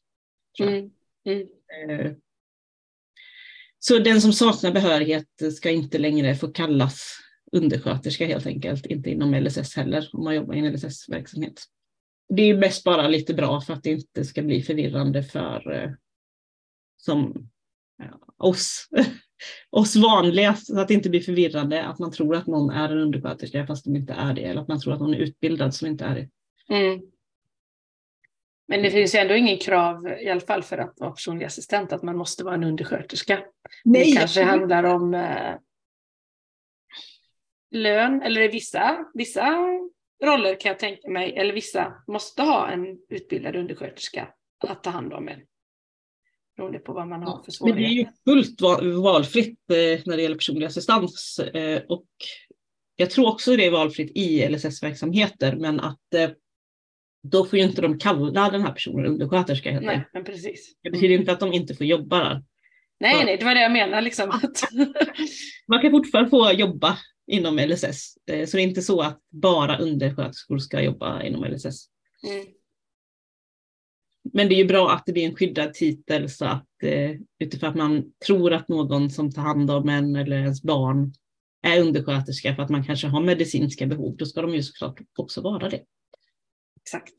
[0.61, 0.91] Mm.
[1.25, 1.47] Mm.
[1.91, 2.13] Eh,
[3.79, 5.27] så den som saknar behörighet
[5.57, 7.19] ska inte längre få kallas
[7.53, 11.65] undersköterska helt enkelt, inte inom LSS heller, om man jobbar i en LSS-verksamhet.
[12.29, 15.91] Det är mest bara lite bra för att det inte ska bli förvirrande för eh,
[16.97, 17.51] som
[17.99, 18.89] ja, oss,
[19.71, 22.99] oss vanliga, så att det inte blir förvirrande att man tror att någon är en
[22.99, 25.89] undersköterska fast de inte är det, eller att man tror att någon är utbildad som
[25.89, 26.29] inte är det.
[26.75, 27.01] Mm.
[28.69, 32.03] Men det finns ändå ingen krav, i alla fall för att vara personlig assistent, att
[32.03, 33.45] man måste vara en undersköterska.
[33.85, 35.55] Nej, det kanske handlar om eh,
[37.71, 39.57] lön, eller i vissa, vissa
[40.25, 44.29] roller kan jag tänka mig, eller vissa måste ha en utbildad undersköterska
[44.67, 45.41] att ta hand om en.
[46.57, 47.83] Beroende på vad man har för svårigheter.
[47.83, 48.61] Men det är ju fullt
[49.03, 52.07] valfritt eh, när det gäller personlig assistans eh, och
[52.97, 56.31] jag tror också det är valfritt i LSS-verksamheter, men att eh,
[57.31, 59.71] då får ju inte de kalla den här personen undersköterska.
[59.71, 59.87] Heter.
[59.87, 60.75] Nej, men precis.
[60.83, 62.43] Det betyder inte att de inte får jobba där.
[63.01, 64.03] Nej, nej, det var det jag menade.
[64.03, 64.41] Liksom.
[65.69, 68.17] Man kan fortfarande få jobba inom LSS.
[68.31, 71.87] Eh, så det är inte så att bara undersköterskor ska jobba inom LSS.
[72.29, 72.47] Mm.
[74.33, 77.71] Men det är ju bra att det blir en skyddad titel så att eh, utifrån
[77.71, 81.13] att man tror att någon som tar hand om en eller ens barn
[81.63, 85.41] är undersköterska för att man kanske har medicinska behov, då ska de ju såklart också
[85.41, 85.83] vara det.
[86.89, 87.15] Exakt.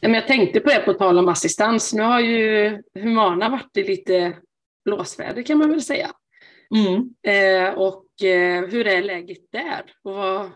[0.00, 1.92] jag tänkte på det på tal om assistans.
[1.92, 4.36] Nu har ju Humana varit i lite
[4.84, 6.10] blåsväder kan man väl säga.
[6.76, 7.14] Mm.
[7.22, 9.82] Eh, och eh, hur är läget där?
[10.02, 10.50] Och vad,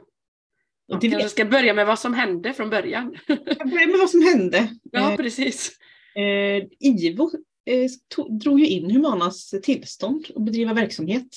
[0.91, 3.17] man kanske ska börja med vad som hände från början.
[3.65, 4.69] börja med vad som hände.
[4.93, 5.79] Ja, eh, precis.
[6.17, 7.31] Eh, IVO
[7.71, 11.29] eh, tog, drog ju in Humanas tillstånd att bedriva verksamhet.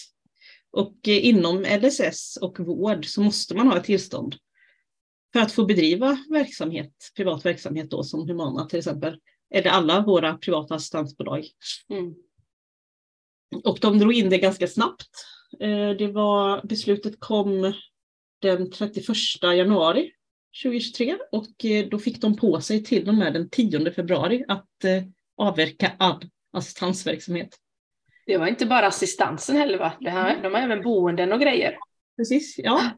[0.78, 4.36] Och eh, inom LSS och vård så måste man ha ett tillstånd
[5.34, 9.20] för att få bedriva verksamhet, privat verksamhet då som Humana till exempel,
[9.54, 11.46] eller alla våra privata assistansbolag.
[11.90, 12.16] Mm.
[13.64, 15.10] Och de drog in det ganska snabbt.
[15.60, 17.74] Eh, det var, beslutet kom
[18.42, 19.06] den 31
[19.42, 20.12] januari
[20.64, 24.70] 2023 och eh, då fick de på sig till och med den 10 februari att
[25.38, 27.58] avverka all assistansverksamhet.
[28.28, 29.94] Det var inte bara assistansen heller va?
[30.02, 31.78] Här, de har även boenden och grejer.
[32.18, 32.92] Precis, ja.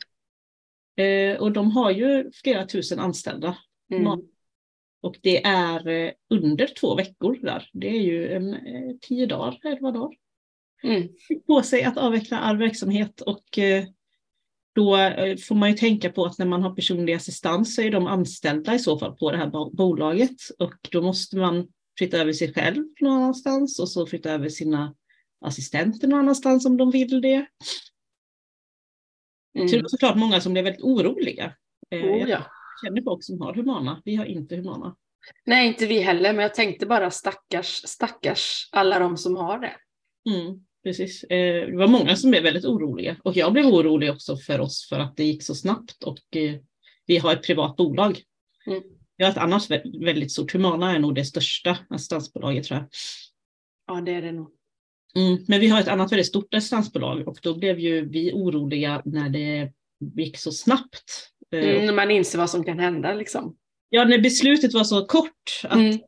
[1.04, 3.58] Eh, och de har ju flera tusen anställda.
[3.94, 4.22] Mm.
[5.02, 7.70] Och det är eh, under två veckor där.
[7.74, 10.18] Det är ju en, eh, tio dagar, elva dagar.
[10.84, 11.10] Mm.
[11.48, 13.86] På sig att avveckla all verksamhet och eh,
[14.76, 14.98] då
[15.48, 18.76] får man ju tänka på att när man har personlig assistans så är de anställda
[18.76, 22.84] i så fall på det här bolaget och då måste man flytta över sig själv
[23.02, 24.96] någon annanstans och så flytta över sina
[25.42, 27.46] assistenter någon annanstans om de vill det.
[29.56, 29.68] Mm.
[29.68, 31.54] Så det var såklart många som blev väldigt oroliga.
[31.92, 32.46] Oh, ja
[32.82, 34.02] känner folk som har Humana.
[34.06, 34.96] Vi har inte Humana.
[35.46, 39.76] Nej, inte vi heller, men jag tänkte bara stackars, stackars alla de som har det.
[40.30, 41.24] Mm, precis.
[41.24, 44.90] Eh, det var många som blev väldigt oroliga och jag blev orolig också för oss
[44.90, 46.56] för att det gick så snabbt och eh,
[47.06, 48.22] vi har ett privat bolag.
[48.68, 48.84] Mm.
[49.18, 49.72] Vi har ett annat
[50.02, 52.88] väldigt stort, Humana är nog det största assistansbolaget tror jag.
[53.88, 54.52] Ja, det är det nog.
[55.16, 59.02] Mm, men vi har ett annat väldigt stort assistansbolag och då blev ju vi oroliga
[59.06, 59.72] när det
[60.16, 61.30] gick så snabbt.
[61.52, 63.56] Eh, mm, man inser vad som kan hända liksom.
[63.90, 66.00] Ja, när beslutet var så kort, att mm.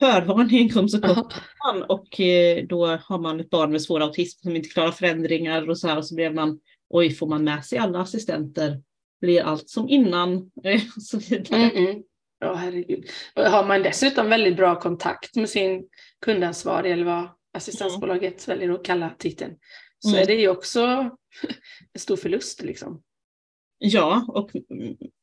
[0.00, 4.42] förvarningen kom så kort uh och eh, då har man ett barn med svår autism
[4.42, 6.60] som inte klarar förändringar och så här och så blev man,
[6.90, 8.82] oj, får man med sig alla assistenter?
[9.20, 10.36] Blir allt som innan?
[10.96, 11.62] och så vidare.
[11.62, 12.02] Mm -mm.
[12.40, 13.04] Ja, herregud.
[13.34, 15.88] Har man dessutom väldigt bra kontakt med sin
[16.24, 18.58] kundansvarig eller vad assistansbolaget mm.
[18.58, 19.54] väljer att kalla titeln,
[19.98, 20.22] så mm.
[20.22, 20.80] är det ju också
[21.92, 23.02] en stor förlust liksom.
[23.84, 24.50] Ja, och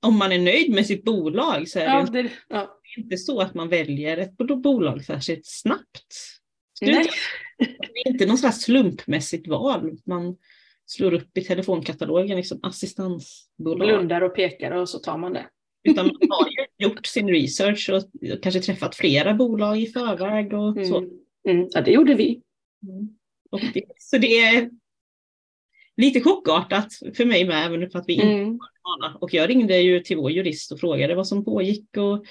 [0.01, 2.79] om man är nöjd med sitt bolag så är ja, det, det ja.
[2.97, 6.39] inte så att man väljer ett bolag särskilt snabbt.
[6.81, 7.09] Nej.
[7.57, 9.97] Det är inte slags slumpmässigt val.
[10.05, 10.37] Man
[10.85, 13.87] slår upp i telefonkatalogen liksom assistansbolag.
[13.87, 15.45] Blundar och pekar och så tar man det.
[15.83, 18.03] Utan man har ju gjort sin research och
[18.41, 20.85] kanske träffat flera bolag i förväg och mm.
[20.85, 21.05] så.
[21.47, 21.67] Mm.
[21.71, 22.41] Ja, det gjorde vi.
[22.83, 23.09] Mm.
[23.73, 24.69] Det, så det är
[25.97, 28.59] lite chockartat för mig med, även för att vi inte mm.
[29.19, 32.25] Och jag ringde ju till vår jurist och frågade vad som pågick och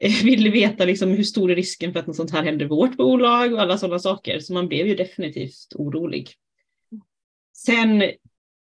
[0.00, 2.68] eh, ville veta liksom hur stor är risken för att något sånt här händer i
[2.68, 4.38] vårt bolag och alla sådana saker.
[4.38, 6.30] Så man blev ju definitivt orolig.
[7.56, 8.02] Sen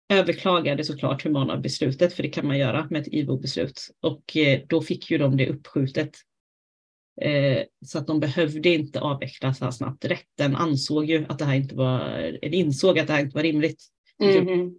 [0.09, 3.91] överklagade såklart Humana beslutet, för det kan man göra med ett IVO-beslut.
[4.01, 6.17] Och eh, då fick ju de det uppskjutet.
[7.21, 10.05] Eh, så att de behövde inte avveckla så här snabbt.
[10.05, 12.01] Rätten ansåg ju att det här inte var,
[12.43, 13.85] eller insåg att det här inte var rimligt.
[14.23, 14.75] Mm.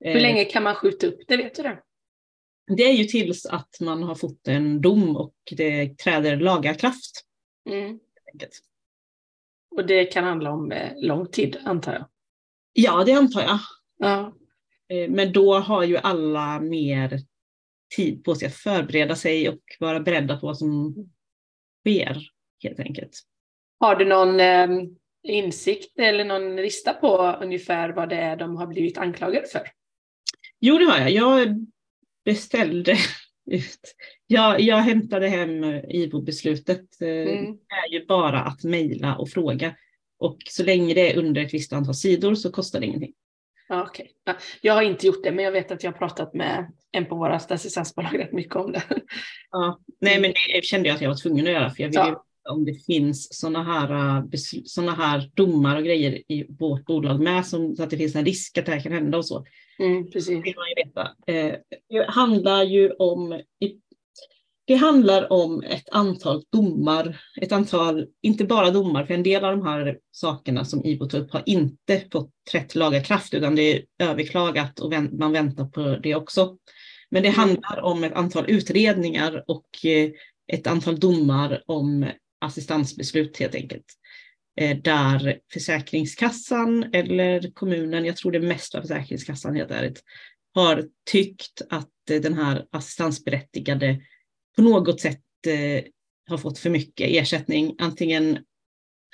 [0.00, 1.82] Hur länge kan man skjuta upp det, vet du det?
[2.76, 7.24] Det är ju tills att man har fått en dom och det träder laga kraft.
[7.70, 7.98] Mm.
[9.70, 12.08] Och det kan handla om eh, lång tid, antar jag?
[12.72, 13.58] Ja, det antar jag.
[13.98, 14.34] Ja.
[14.88, 17.20] Eh, men då har ju alla mer
[17.96, 20.94] tid på sig att förbereda sig och vara beredda på vad som
[21.82, 22.26] sker,
[22.62, 23.20] helt enkelt.
[23.80, 24.68] Har du någon eh,
[25.22, 29.62] insikt eller någon lista på ungefär vad det är de har blivit anklagade för?
[30.60, 31.10] Jo, det har jag.
[31.10, 31.66] Jag
[32.24, 32.96] beställde
[33.50, 33.94] ut.
[34.26, 37.00] Jag, jag hämtade hem IVO-beslutet.
[37.00, 37.44] Eh, mm.
[37.52, 39.76] Det är ju bara att mejla och fråga.
[40.18, 43.12] Och så länge det är under ett visst antal sidor så kostar det ingenting.
[43.72, 44.06] Ja, okay.
[44.24, 47.06] Ja, jag har inte gjort det, men jag vet att jag har pratat med en
[47.06, 48.82] på våra assistansbolag rätt mycket om det.
[49.50, 51.96] Ja, nej, men det kände jag att jag var tvungen att göra, för jag vill
[51.96, 54.24] ja om det finns sådana här, äh,
[54.64, 58.24] såna här domar och grejer i vårt bolag med, som, så att det finns en
[58.24, 59.44] risk att det här kan hända och så.
[59.78, 60.28] Mm, precis.
[60.28, 61.10] Det vill man ju veta.
[61.26, 61.56] Eh,
[61.88, 63.40] det handlar ju om
[64.72, 69.56] det handlar om ett antal domar, ett antal, inte bara domar, för en del av
[69.56, 73.76] de här sakerna som IVO tar upp har inte fått rätt laga kraft, utan det
[73.76, 76.56] är överklagat och man väntar på det också.
[77.10, 77.40] Men det mm.
[77.40, 80.10] handlar om ett antal utredningar och eh,
[80.52, 82.06] ett antal domar om
[82.40, 83.86] assistansbeslut helt enkelt.
[84.60, 90.02] Eh, där Försäkringskassan eller kommunen, jag tror det mest var Försäkringskassan helt ärligt,
[90.54, 94.00] har tyckt att den här assistansberättigade
[94.56, 95.84] på något sätt eh,
[96.28, 97.76] har fått för mycket ersättning.
[97.78, 98.38] Antingen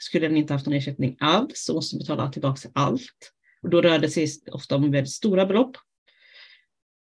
[0.00, 3.32] skulle den inte haft någon ersättning alls och måste betala tillbaka allt.
[3.62, 5.76] Och då rör det sig ofta om väldigt stora belopp.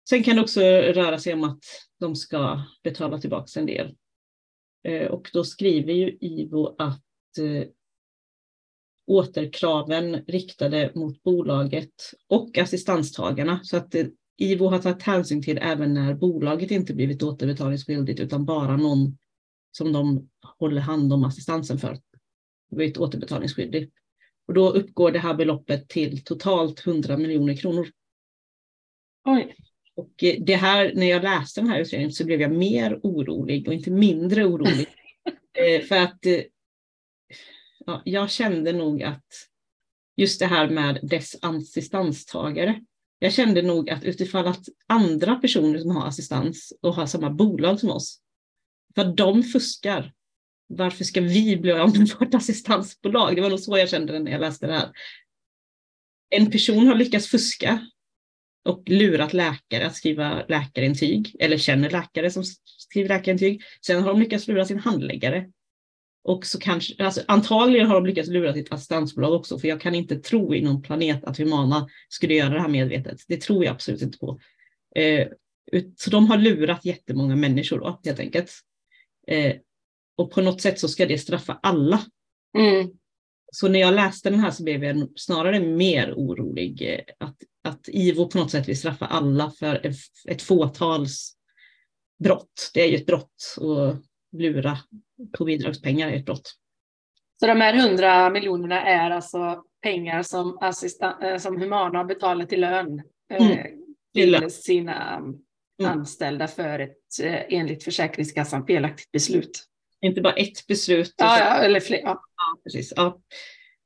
[0.09, 1.65] Sen kan det också röra sig om att
[2.01, 3.97] de ska betala tillbaka en del
[4.87, 7.69] Eh, och då skriver ju IVO att eh,
[9.07, 11.95] återkraven riktade mot bolaget
[12.29, 13.61] och assistanstagarna.
[13.63, 18.45] Så att eh, IVO har tagit hänsyn till även när bolaget inte blivit återbetalningsskyldigt utan
[18.45, 19.19] bara någon
[19.73, 21.99] som de håller hand om assistansen för
[22.71, 23.91] blivit återbetalningsskyldig.
[24.49, 27.89] Och då uppgår det här beloppet till totalt 100 miljoner kronor.
[29.25, 29.57] Oj.
[29.95, 33.69] Och eh, det här, när jag läste den här utredningen så blev jag mer orolig
[33.69, 34.87] och inte mindre orolig.
[35.59, 36.41] Eh, för att eh,
[37.87, 39.25] ja, jag kände nog att
[40.17, 42.81] just det här med dess assistanstagare.
[43.19, 47.81] Jag kände nog att utifrån att andra personer som har assistans och har samma bolag
[47.81, 48.21] som oss
[48.95, 50.13] För att de fuskar.
[50.69, 53.37] Varför ska vi bli av med vårt assistansbolag?
[53.37, 54.91] Det var nog så jag kände när jag läste det här.
[56.31, 57.87] En person har lyckats fuska
[58.65, 63.63] och lurat läkare att skriva läkarintyg, eller känner läkare som skriver läkarintyg.
[63.87, 65.51] Sen har de lyckats lura sin handläggare.
[66.27, 69.95] Och så kanske, alltså, antagligen har de lyckats lura sitt assistansbolag också, för jag kan
[69.95, 73.21] inte tro i någon planet att Humana skulle göra det här medvetet.
[73.29, 74.41] Det tror jag absolut inte på.
[74.97, 75.29] Eh,
[75.97, 78.53] så de har lurat jättemånga människor då, helt enkelt.
[79.27, 79.57] Eh,
[80.17, 82.05] och på något sätt så ska det straffa alla.
[82.59, 82.91] Mm.
[83.53, 87.89] Så när jag läste den här så blev jag snarare mer orolig eh, att, att
[87.89, 89.93] IVO på något sätt vill straffa alla för
[90.29, 91.37] ett, fåtals
[92.25, 92.71] brott.
[92.75, 94.03] Det är ju ett brott att
[94.39, 94.79] lura
[95.39, 96.55] på bidragspengar är ett brott.
[97.41, 102.53] Så de här hundra miljonerna är alltså pengar som, assistan, eh, som Humana har betalat
[102.53, 103.67] i lön eh, mm.
[104.15, 105.39] till sina mm.
[105.81, 106.99] anställda för ett
[107.49, 109.67] enligt Försäkringskassan felaktigt beslut.
[110.01, 111.15] Inte bara ett beslut.
[111.17, 112.01] Ja, ja eller fler.
[112.03, 112.21] Ja.
[112.37, 112.93] ja precis.
[112.97, 113.21] Ja.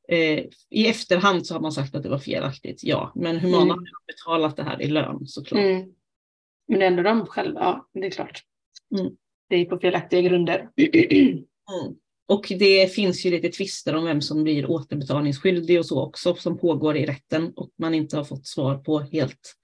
[0.09, 3.13] Eh, I efterhand så har man sagt att det var felaktigt, ja.
[3.15, 3.71] Men Humana mm.
[3.79, 5.61] har betalat det här i lön såklart.
[5.61, 5.89] Mm.
[6.69, 8.43] Men ändå de själva, ja det är klart.
[8.99, 9.13] Mm.
[9.51, 10.69] Det är på felaktiga grunder.
[11.85, 11.95] Mm.
[12.29, 16.59] Och det finns ju lite tvister om vem som blir återbetalningsskyldig och så också som
[16.59, 19.57] pågår i rätten och man inte har fått svar på helt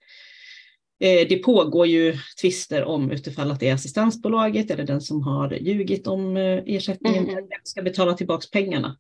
[1.00, 5.52] Eh, det pågår ju tvister om utifall att det är assistansbolaget eller den som har
[5.52, 7.44] ljugit om eh, ersättningen mm.
[7.62, 8.98] ska betala tillbaka pengarna.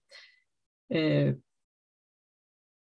[0.94, 1.34] Eh,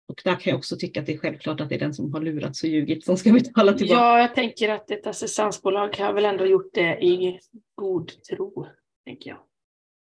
[0.10, 2.14] och där kan jag också tycka att det är självklart att det är den som
[2.14, 4.02] har lurats och ljugit som ska betala tillbaka.
[4.02, 7.40] Ja, jag tänker att ett assistansbolag har väl ändå gjort det i
[7.76, 8.68] god tro,
[9.06, 9.40] tänker jag.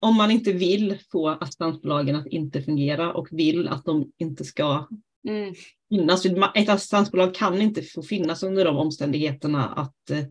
[0.01, 4.89] Om man inte vill få assistansbolagen att inte fungera och vill att de inte ska
[5.29, 5.55] mm.
[5.89, 6.27] finnas.
[6.55, 10.25] Ett assistansbolag kan inte få finnas under de omständigheterna att eh,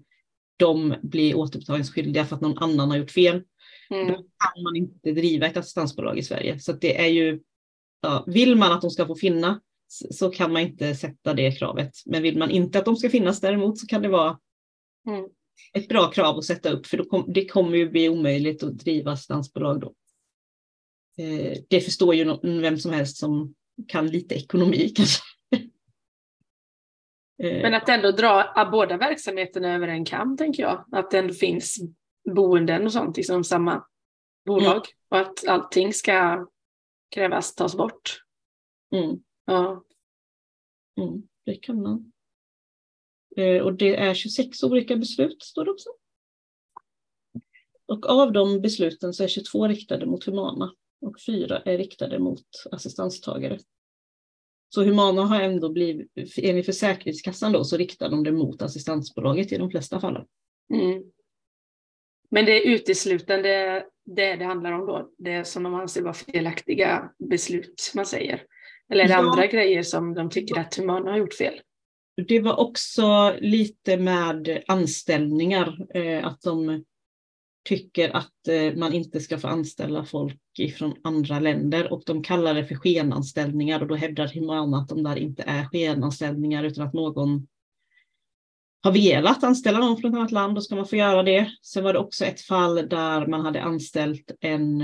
[0.57, 3.43] de blir återbetalningsskyldiga för att någon annan har gjort fel.
[3.89, 4.07] Mm.
[4.07, 6.59] Då kan man inte driva ett assistansbolag i Sverige.
[6.59, 7.39] Så det är ju,
[8.05, 11.91] ja, vill man att de ska få finnas så kan man inte sätta det kravet.
[12.05, 14.39] Men vill man inte att de ska finnas däremot så kan det vara
[15.07, 15.29] mm.
[15.73, 18.77] ett bra krav att sätta upp för då kom, det kommer ju bli omöjligt att
[18.77, 19.93] driva assistansbolag då.
[21.17, 23.53] Eh, det förstår ju vem som helst som
[23.87, 25.23] kan lite ekonomi kanske.
[27.43, 27.61] Eh.
[27.61, 30.85] Men att ändå dra båda verksamheterna över en kam, tänker jag.
[30.91, 31.77] Att det ändå finns
[32.35, 33.85] boenden och sånt i liksom samma
[34.45, 34.71] bolag.
[34.71, 34.83] Mm.
[35.09, 36.47] Och att allting ska
[37.09, 38.23] krävas tas bort.
[38.91, 39.23] Mm.
[39.45, 39.83] Ja.
[40.97, 42.11] Mm, det kan man.
[43.37, 45.89] Eh, och det är 26 olika beslut, står det också.
[47.85, 52.45] Och av de besluten så är 22 riktade mot Humana och fyra är riktade mot
[52.71, 53.59] assistanstagare.
[54.69, 59.57] Så Humana har ändå blivit, enligt Försäkringskassan då, så riktar de det mot assistansbolaget i
[59.57, 60.25] de flesta fallen.
[60.73, 61.03] Mm.
[62.35, 67.09] Men det är uteslutande det det handlar om då, det som de anser vara felaktiga
[67.29, 68.43] beslut man säger?
[68.91, 69.19] Eller är det ja.
[69.19, 71.53] andra grejer som de tycker att Humana har gjort fel?
[72.27, 76.83] Det var också lite med anställningar, eh, att de
[77.69, 80.39] tycker att eh, man inte ska få anställa folk
[80.77, 85.03] från andra länder och de kallar det för skenanställningar och då hävdar Humana att de
[85.03, 87.47] där inte är skenanställningar utan att någon
[88.85, 91.51] har velat anställa någon från ett annat land, då ska man få göra det.
[91.61, 94.77] Sen var det också ett fall där man hade anställt en...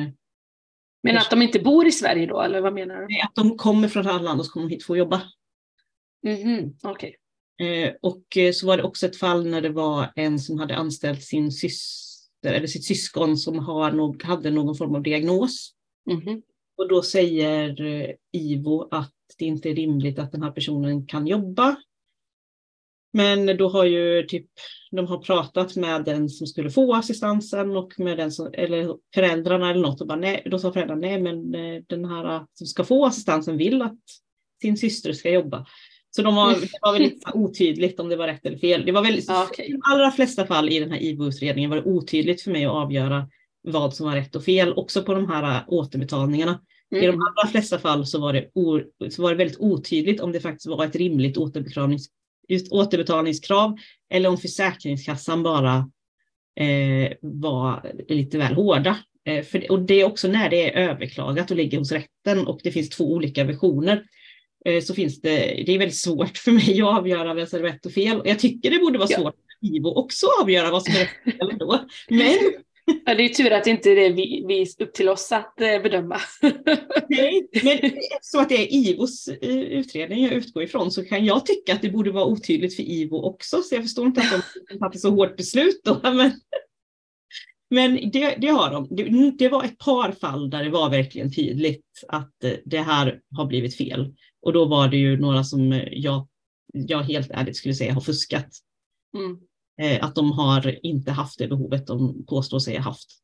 [1.03, 3.07] Men att de inte bor i Sverige då, eller vad menar du?
[3.09, 4.97] Nej, att de kommer från ett annat land och så kommer de hit för att
[4.97, 5.21] jobba.
[6.27, 6.73] Mm.
[6.83, 7.13] Okay.
[7.61, 10.75] Eh, och eh, så var det också ett fall när det var en som hade
[10.75, 15.71] anställt sin syster eller sitt syskon som har nog, hade någon form av diagnos.
[16.11, 16.41] Mm.
[16.77, 21.27] Och då säger eh, IVO att det inte är rimligt att den här personen kan
[21.27, 21.75] jobba.
[23.13, 24.45] Men då har ju typ,
[24.91, 29.69] de har pratat med den som skulle få assistansen och med den som, eller föräldrarna
[29.69, 32.83] eller något och bara nej, då sa föräldrarna nej men eh, den här som ska
[32.83, 33.99] få assistansen vill att
[34.61, 35.65] sin syster ska jobba.
[36.15, 38.85] Så de var, det var väldigt otydligt om det var rätt eller fel.
[38.85, 39.65] Det var väldigt, okay.
[39.65, 42.71] I de allra flesta fall i den här IVO-utredningen var det otydligt för mig att
[42.71, 43.27] avgöra
[43.63, 46.61] vad som var rätt och fel, också på de här äh, återbetalningarna.
[46.91, 47.03] Mm.
[47.03, 47.21] I de mm.
[47.21, 50.67] allra flesta fall så var, det o, så var det väldigt otydligt om det faktiskt
[50.67, 52.07] var ett rimligt återbetalnings,
[52.71, 53.77] återbetalningskrav
[54.13, 55.75] eller om Försäkringskassan bara
[56.59, 58.97] eh, var lite väl hårda.
[59.25, 62.59] Eh, för, och det är också när det är överklagat och ligger hos rätten och
[62.63, 64.03] det finns två olika versioner
[64.65, 67.63] Eh, så finns det, det är väldigt svårt för mig att avgöra vad som är
[67.63, 68.19] rätt och fel.
[68.19, 70.99] Och jag tycker det borde vara svårt för Ivo också att avgöra vad som är
[70.99, 71.79] rätt och fel ändå.
[72.09, 72.37] Men
[73.05, 75.61] Ja, det är tur att det inte är det vi, vi upp till oss att
[75.61, 76.19] eh, bedöma.
[77.09, 81.45] Nej, men så att det är IVOs eh, utredning jag utgår ifrån så kan jag
[81.45, 83.61] tycka att det borde vara otydligt för IVO också.
[83.61, 85.99] Så jag förstår inte att de fattar så hårt beslut då.
[86.03, 86.31] Men,
[87.69, 88.87] Men det, det har de.
[88.91, 93.21] Det, det, var ett par fall där det var verkligen tydligt att eh, det här
[93.37, 94.15] har blivit fel.
[94.41, 96.27] Och då var det ju några som jag,
[96.73, 98.47] jag helt ärligt skulle säga har fuskat.
[99.17, 99.37] Mm.
[99.81, 103.21] Eh, att de har inte haft det behovet de påstår sig ha haft.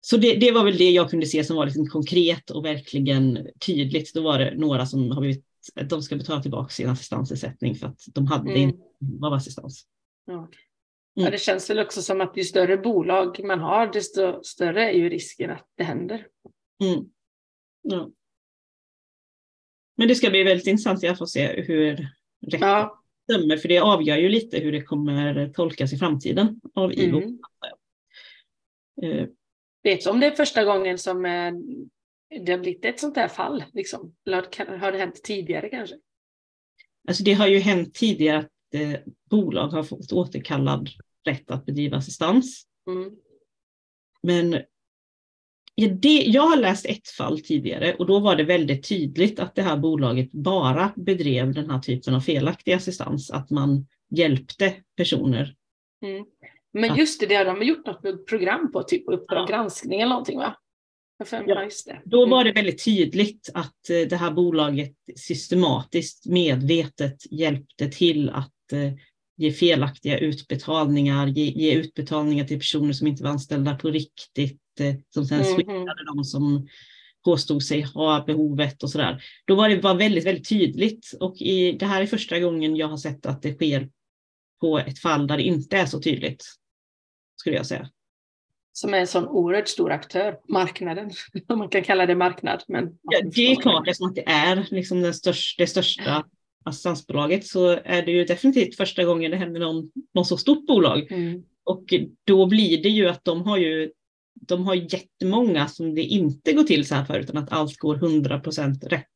[0.00, 3.48] Så det, det, var väl det jag kunde se som var liksom konkret och verkligen
[3.66, 4.14] tydligt.
[4.14, 5.44] Då var det några som har blivit,
[5.88, 8.62] de ska betala tillbaka sin assistansersättning för att de hade mm.
[8.62, 8.82] inte
[9.26, 9.86] av assistans.
[10.26, 10.48] Ja.
[11.16, 11.30] Mm.
[11.30, 15.08] det känns väl också som att ju större bolag man har, desto större är ju
[15.08, 16.26] risken att det händer.
[16.82, 17.04] Mm.
[17.82, 18.10] Ja.
[19.96, 21.96] Men det ska bli väldigt intressant att få se hur
[22.46, 23.03] rätt ja.
[23.28, 27.18] Dömer, för det avgör ju lite hur det kommer tolkas i framtiden av IVO.
[27.18, 27.38] Mm.
[29.02, 29.28] Uh.
[29.82, 31.52] Vet du om det är första gången som eh,
[32.44, 33.64] det har blivit ett sånt här fall?
[33.72, 34.14] Liksom?
[34.26, 35.96] Eller har det hänt tidigare kanske?
[37.08, 39.00] Alltså det har ju hänt tidigare att eh,
[39.30, 40.88] bolag har fått återkallad
[41.24, 42.66] rätt att bedriva assistans.
[42.86, 43.16] Mm.
[44.22, 44.62] Men
[45.74, 49.54] ja, det, jag har läst ett fall tidigare och då var det väldigt tydligt att
[49.54, 55.54] det här bolaget bara bedrev den här typen av felaktig assistans, att man hjälpte personer.
[56.04, 56.24] Mm.
[56.72, 59.56] Men just det, har de gjort något program på, typ Uppdrag ja.
[59.56, 60.56] granskning eller någonting va?
[61.18, 61.68] Ja,
[62.04, 62.30] då mm.
[62.30, 68.92] var det väldigt tydligt att eh, det här bolaget systematiskt medvetet hjälpte till att eh,
[69.36, 74.60] ge felaktiga utbetalningar, ge, ge utbetalningar till personer som inte var anställda på riktigt,
[75.10, 76.14] som sen mm -hmm.
[76.16, 76.68] de som
[77.24, 79.22] påstod sig ha behovet och sådär.
[79.44, 82.88] Då var det var väldigt, väldigt tydligt och i, det här är första gången jag
[82.88, 83.88] har sett att det sker
[84.60, 86.44] på ett fall där det inte är så tydligt,
[87.36, 87.90] skulle jag säga.
[88.72, 91.10] Som är en sån oerhört stor aktör, marknaden,
[91.48, 92.64] om man kan kalla det marknad.
[92.68, 96.24] Men ja, det är klart, eftersom att det är liksom den största, det största
[96.64, 101.12] assistansbolaget så är det ju definitivt första gången det händer någon, någon så stort bolag.
[101.12, 101.42] Mm.
[101.64, 101.84] Och
[102.24, 103.90] då blir det ju att de har ju
[104.48, 107.96] de har jättemånga som det inte går till så här för utan att allt går
[107.96, 109.06] 100 procent rätt.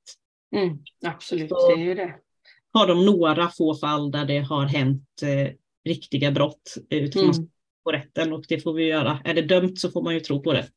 [0.57, 2.15] Mm, absolut, så det är ju det.
[2.73, 5.55] Har de några få fall där det har hänt eh,
[5.85, 7.51] riktiga brott utifrån mm.
[7.85, 9.21] på rätten och det får vi göra.
[9.25, 10.69] Är det dömt så får man ju tro på det.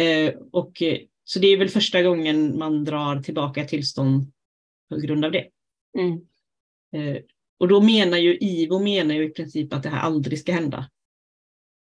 [0.00, 0.82] Eh, och,
[1.24, 4.32] så det är väl första gången man drar tillbaka tillstånd
[4.88, 5.48] på grund av det.
[5.98, 6.20] Mm.
[6.92, 7.22] Eh,
[7.58, 10.90] och då menar ju IVO menar ju i princip att det här aldrig ska hända.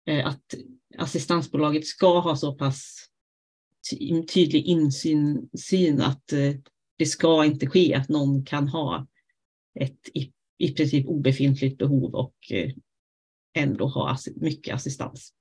[0.06, 0.54] Eh, att
[0.98, 3.08] assistansbolaget ska ha så pass
[4.34, 6.54] tydlig insyn syn att eh,
[6.98, 9.06] det ska inte ske att någon kan ha
[9.80, 12.70] ett i, i princip obefintligt behov och eh,
[13.54, 15.34] ändå ha mycket assistans.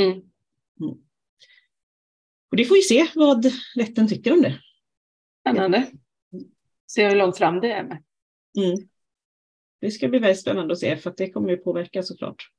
[0.00, 0.12] Mm.
[0.12, 1.04] Mm.
[2.50, 4.60] Och det får vi se vad rätten tycker om det.
[5.40, 5.92] Spännande
[6.92, 8.04] se hur långt fram det är med.
[8.58, 8.88] Mm.
[9.80, 12.50] Det ska bli väldigt spännande att se för att det kommer ju påverka såklart.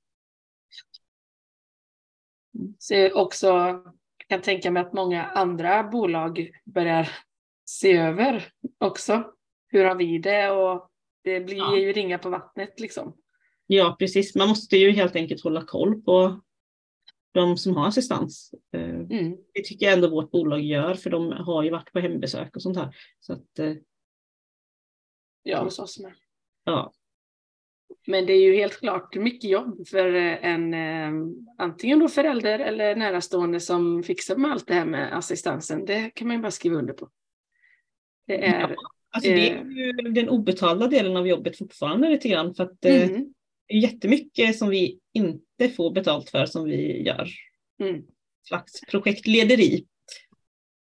[2.80, 3.94] Så också, jag
[4.28, 7.10] kan tänka mig att många andra bolag börjar
[7.66, 8.48] se över
[8.78, 9.24] också.
[9.68, 10.50] Hur har vi det?
[10.50, 10.90] Och
[11.24, 11.78] det blir ja.
[11.78, 13.18] ju ringa på vattnet liksom.
[13.68, 14.36] Ja, precis.
[14.36, 16.42] Man måste ju helt enkelt hålla koll på
[17.32, 18.54] de som har assistans.
[18.74, 19.38] Eh, mm.
[19.54, 22.62] Det tycker jag ändå vårt bolag gör, för de har ju varit på hembesök och
[22.62, 22.96] sånt här.
[23.20, 23.74] Så att, eh,
[25.44, 26.14] Ja, hos oss med.
[26.64, 26.94] Ja.
[28.08, 31.12] Men det är ju helt klart mycket jobb för en eh,
[31.58, 35.86] antingen då förälder eller närastående som fixar med allt det här med assistansen.
[35.86, 37.10] Det kan man ju bara skriva under på.
[38.28, 38.76] Det är, ja,
[39.12, 43.10] alltså det är ju den obetalda delen av jobbet fortfarande lite grann för att eh,
[43.10, 43.34] mm.
[43.68, 47.28] det är jättemycket som vi inte får betalt för som vi gör.
[47.80, 48.04] Mm.
[48.48, 49.86] Slags projektlederi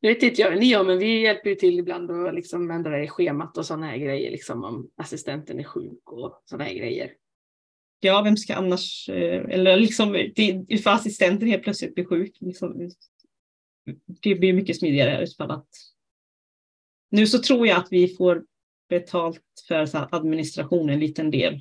[0.01, 3.03] det vet inte jag ni gör, men vi hjälper ju till ibland och liksom ändrar
[3.03, 7.13] i schemat och sådana här grejer, liksom om assistenten är sjuk och sådana här grejer.
[7.99, 10.13] Ja, vem ska annars, eh, eller liksom
[10.83, 12.37] för assistenten helt plötsligt blir sjuk.
[12.39, 12.91] Liksom,
[14.05, 15.69] det blir mycket smidigare utifall att
[17.11, 18.45] nu så tror jag att vi får
[18.89, 21.53] betalt för administration en liten del.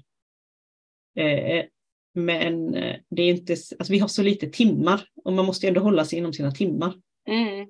[1.16, 1.64] Eh,
[2.14, 5.80] men eh, det är inte, alltså vi har så lite timmar och man måste ändå
[5.80, 6.94] hålla sig inom sina timmar.
[7.28, 7.68] Mm.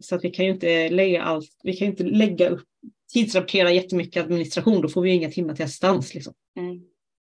[0.00, 2.68] Så att vi kan ju inte lägga allt, vi kan inte lägga upp,
[3.12, 6.14] tidsrapportera jättemycket administration, då får vi inga timmar till assistans.
[6.14, 6.34] Liksom.
[6.56, 6.82] Mm.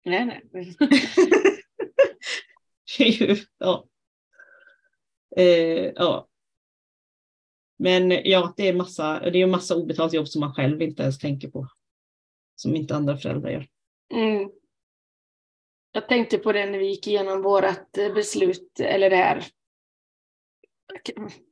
[0.05, 0.75] Nej, nej.
[3.57, 3.87] ja.
[5.35, 6.27] Eh, ja.
[7.77, 11.19] Men ja, det är massa, det är massa obetalt jobb som man själv inte ens
[11.19, 11.67] tänker på.
[12.55, 13.67] Som inte andra föräldrar gör.
[14.13, 14.49] Mm.
[15.91, 19.45] Jag tänkte på det när vi gick igenom vårt beslut, eller det här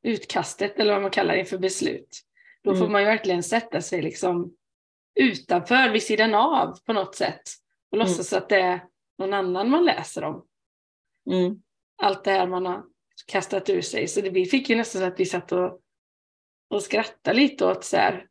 [0.04, 2.22] utkastet eller vad man kallar det för beslut.
[2.64, 2.82] Då mm.
[2.82, 4.56] får man ju verkligen sätta sig liksom
[5.16, 7.42] utanför, vid sidan av på något sätt
[7.92, 8.08] och mm.
[8.08, 8.86] låtsas att det är
[9.18, 10.46] någon annan man läser om.
[11.30, 11.62] Mm.
[11.98, 12.84] allt det här man har
[13.28, 14.08] kastat ur sig.
[14.08, 15.82] Så det, vi fick ju nästan så att vi satt och,
[16.70, 18.28] och skrattade lite åt så här,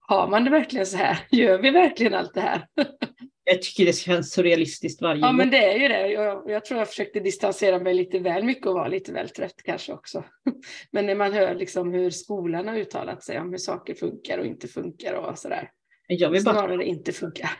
[0.00, 1.26] har man det verkligen så här?
[1.30, 2.68] Gör vi verkligen allt det här?
[3.52, 5.36] Jag tycker det känns så realistiskt varje Ja, gång.
[5.36, 6.08] men det är ju det.
[6.08, 9.54] Jag, jag tror jag försökte distansera mig lite väl mycket och vara lite väl trött
[9.64, 10.24] kanske också.
[10.90, 14.46] Men när man hör liksom hur skolan har uttalat sig om hur saker funkar och
[14.46, 15.70] inte funkar och sådär.
[16.06, 17.50] Jag vill bara Snarare inte funkar.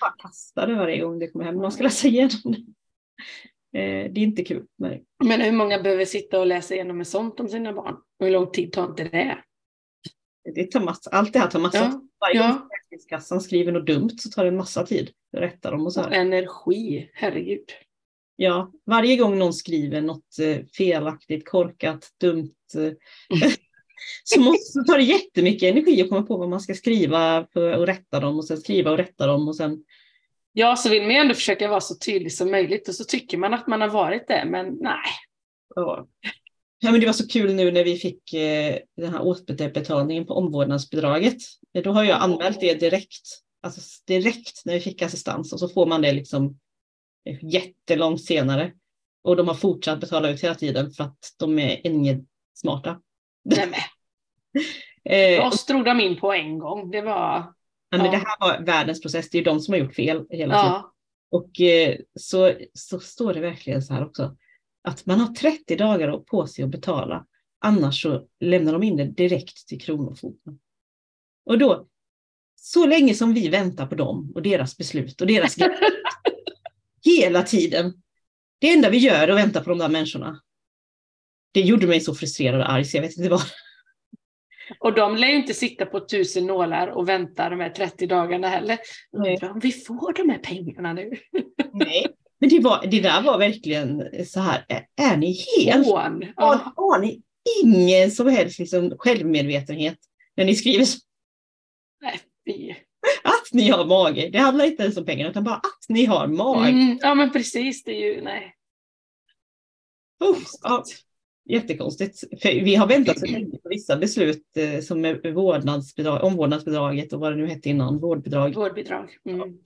[0.00, 1.56] bara kasta det varje gång det kommer hem.
[1.56, 2.58] Man ska läsa igenom det.
[3.80, 4.64] Eh, Det är inte kul.
[4.78, 5.04] Nej.
[5.24, 7.94] Men hur många behöver sitta och läsa igenom med sånt om sina barn?
[8.20, 9.38] Och hur lång tid tar inte det?
[10.54, 12.00] Det tar massa, allt det här tar massa Ja, tid.
[12.20, 12.68] Varje ja.
[12.94, 15.10] Försäkringskassan skriver något dumt så tar det en massa tid.
[15.36, 16.20] att Rätta dem och så Och här.
[16.20, 17.64] energi, herregud.
[18.36, 22.92] Ja, varje gång någon skriver något eh, felaktigt, korkat, dumt eh,
[24.24, 27.72] så måste så tar det jättemycket energi att komma på vad man ska skriva för
[27.82, 29.84] att rätta dem och sen skriva och rätta dem och sen
[30.52, 33.38] Ja, så vill man ju ändå försöka vara så tydlig som möjligt och så tycker
[33.38, 35.10] man att man har varit det, men nej.
[35.74, 36.06] Ja.
[36.84, 40.34] Ja, men det var så kul nu när vi fick eh, den här återbetalningen på
[40.34, 41.36] omvårdnadsbidraget.
[41.74, 43.22] Eh, Då har jag anmält det direkt,
[43.62, 46.58] alltså direkt när vi fick assistans och så får man det liksom
[47.28, 48.72] eh, jättelångt senare.
[49.22, 52.24] Och de har fortsatt betala ut hela tiden för att de är inget
[52.54, 53.00] smarta.
[53.44, 53.80] nej men.
[55.06, 56.90] Eh, Oss drog de in på en gång.
[56.90, 57.52] Det var,
[57.90, 58.12] ja, men ja.
[58.12, 60.72] det här var världens process, det är de som har gjort fel hela tiden.
[60.72, 60.92] ja,
[61.30, 61.50] Och
[62.20, 64.36] så, så står det verkligen så här också.
[64.84, 67.26] Att man har 30 dagar på sig att betala.
[67.58, 70.58] Annars så lämnar de in det direkt till Kronofogden.
[71.44, 71.88] Och då,
[72.56, 75.56] så länge som vi väntar på dem och deras beslut och deras
[77.04, 78.02] hela tiden.
[78.58, 80.40] Det enda vi gör är att vänta på de där människorna.
[81.52, 83.42] Det gjorde mig så frustrerad och arg så jag vet inte vad.
[84.80, 88.48] och de lär ju inte sitta på tusen nålar och vänta de här 30 dagarna
[88.48, 88.78] heller.
[89.12, 89.34] Nej.
[89.34, 91.10] Undrar om vi får de här pengarna nu?
[91.72, 92.06] Nej.
[92.44, 94.64] Men det, var, det där var verkligen så här,
[94.96, 95.96] är, ni helt Hån.
[95.96, 96.72] Har, Ja.
[96.76, 97.22] har ni
[97.64, 99.98] ingen som helst liksom självmedvetenhet
[100.36, 100.98] när ni skriver så-
[102.02, 102.70] Nej, fy.
[103.24, 104.28] att ni har mage?
[104.32, 106.68] Det handlar inte ens om pengar utan bara att ni har mage.
[106.68, 108.54] Mm, ja men precis, det är ju, nej.
[110.24, 110.84] Usch, ja,
[111.44, 112.20] jättekonstigt.
[112.42, 117.20] För vi har väntat så länge på vissa beslut eh, som är vårdnadsbidrag, omvårdnadsbidraget och
[117.20, 118.54] vad det nu hette innan, vårdbidrag.
[118.54, 119.10] Vårdbidrag.
[119.28, 119.58] Mm.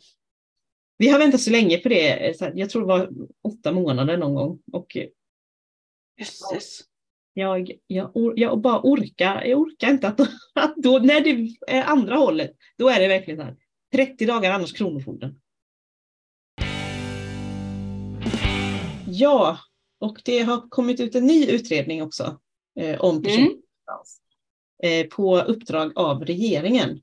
[0.99, 3.11] Vi har väntat så länge på det, eh, jag tror det var
[3.43, 4.63] åtta månader någon gång.
[4.73, 5.07] Och eh,
[6.19, 6.81] Jösses.
[7.35, 10.21] jag, jag, jag bara orkar, jag orkar inte att,
[10.55, 13.57] att då, när det är andra hållet, då är det verkligen så här,
[13.93, 15.41] 30 dagar annars Kronofogden.
[19.07, 19.59] Ja,
[20.01, 22.41] och det har kommit ut en ny utredning också
[22.81, 23.63] eh, om personlig
[24.83, 25.05] Mm.
[25.05, 27.01] eh, på uppdrag av regeringen.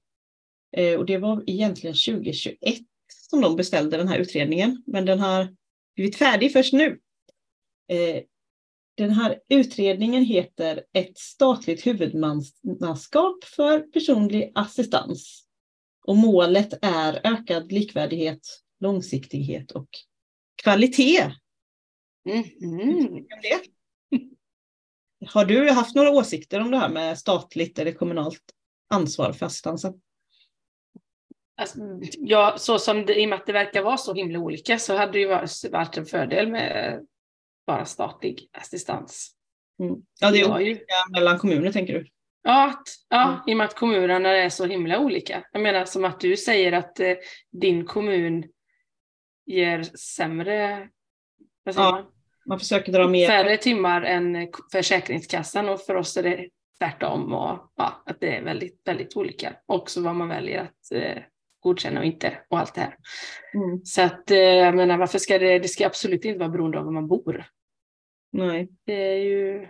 [0.78, 2.80] Eh, och det var egentligen 2021
[3.36, 5.56] som de beställde den här utredningen, men den har
[5.96, 7.00] blivit färdig först nu.
[7.92, 8.24] Eh,
[8.98, 15.46] den här utredningen heter Ett statligt huvudmannaskap för personlig assistans.
[16.06, 18.40] Och målet är ökad likvärdighet,
[18.80, 19.90] långsiktighet och
[20.64, 21.32] kvalitet.
[23.42, 23.62] Det.
[25.28, 28.44] Har du haft några åsikter om det här med statligt eller kommunalt
[28.90, 29.94] ansvar för assistansen?
[31.58, 31.78] Alltså,
[32.20, 34.96] ja, så som det, i och med att det verkar vara så himla olika så
[34.96, 37.06] hade det ju varit, en fördel med
[37.68, 39.32] bara statlig assistans.
[39.80, 39.96] Mm.
[40.22, 40.66] Ja, det är Ja, ju.
[40.72, 42.08] olika mellan kommuner tänker du?
[42.44, 43.40] Ja, att, ja Mm.
[43.48, 45.44] i och med att kommunerna är så himla olika.
[45.52, 47.14] Jag menar som att du säger att eh,
[47.52, 48.44] din kommun
[49.46, 50.90] ger sämre,
[51.64, 52.06] vad säger Ja, man?
[52.46, 53.28] Man försöker dra mer.
[53.28, 56.50] färre timmar än Försäkringskassan och för oss är det
[56.80, 59.56] tvärtom och ja, att det är väldigt, väldigt olika.
[59.66, 61.24] Också vad man väljer att eh,
[61.66, 62.98] godkänna och inte och allt det här.
[63.54, 63.86] Mm.
[63.86, 66.86] Så att eh, jag menar varför ska det, det ska absolut inte vara beroende av
[66.86, 67.46] var man bor.
[68.32, 68.70] Nej.
[68.86, 69.68] Det är ju,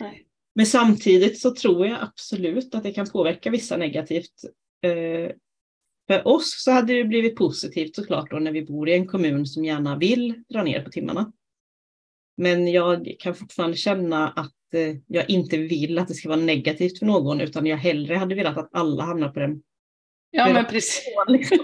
[0.00, 0.26] nej.
[0.54, 4.32] Men samtidigt så tror jag absolut att det kan påverka vissa negativt.
[4.82, 5.30] Eh,
[6.08, 9.46] För oss så hade det blivit positivt såklart då när vi bor i en kommun
[9.46, 11.32] som gärna vill dra ner på timmarna.
[12.36, 16.98] Men jag kan fortfarande känna att eh, jag inte vill att det ska vara negativt
[16.98, 19.62] för någon utan jag hellre hade velat att alla hamnar på den.
[20.30, 21.04] Ja men precis.
[21.28, 21.58] Liksom.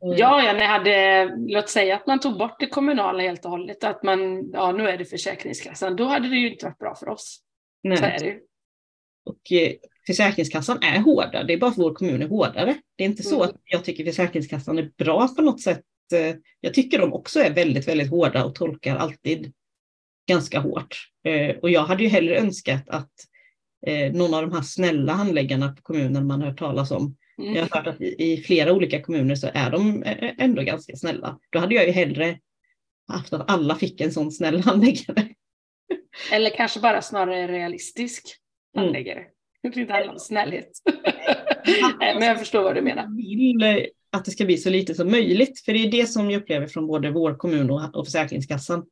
[0.00, 3.84] Ja, ja, ni hade, låt säga att man tog bort det kommunala helt och hållet,
[3.84, 7.08] att man, ja nu är det Försäkringskassan, då hade det ju inte varit bra för
[7.08, 7.40] oss.
[7.82, 7.96] Nej.
[7.98, 8.40] Så är det ju.
[9.26, 9.72] Och eh,
[10.06, 12.74] Försäkringskassan är hårdare, det är bara att vår kommun är hårdare.
[12.96, 13.48] Det är inte så Mm.
[13.48, 15.82] att jag tycker Försäkringskassan är bra på något sätt.
[16.14, 19.52] Eh, Jag tycker de också är väldigt, väldigt hårda och tolkar alltid
[20.28, 20.96] ganska hårt.
[21.24, 23.10] Eh, Och jag hade ju hellre önskat att
[23.86, 27.16] eh, någon av de här snälla handläggarna på kommunen man har hört talas om.
[27.38, 27.54] Mm.
[27.54, 31.38] Jag har hört att i, flera olika kommuner så är de eh, ändå ganska snälla.
[31.50, 32.38] Då hade jag ju hellre
[33.08, 35.28] haft att alla fick en sån snäll handläggare.
[36.32, 38.24] Eller kanske bara snarare realistisk
[38.76, 38.84] mm.
[38.84, 39.18] handläggare.
[39.64, 39.80] Mm.
[39.80, 40.70] Inte handlar om snällhet.
[41.98, 43.16] Men jag förstår vad du menar.
[43.16, 45.60] Vill att det ska bli så lite som möjligt.
[45.64, 48.84] För det är det som jag upplever från både vår kommun och Försäkringskassan.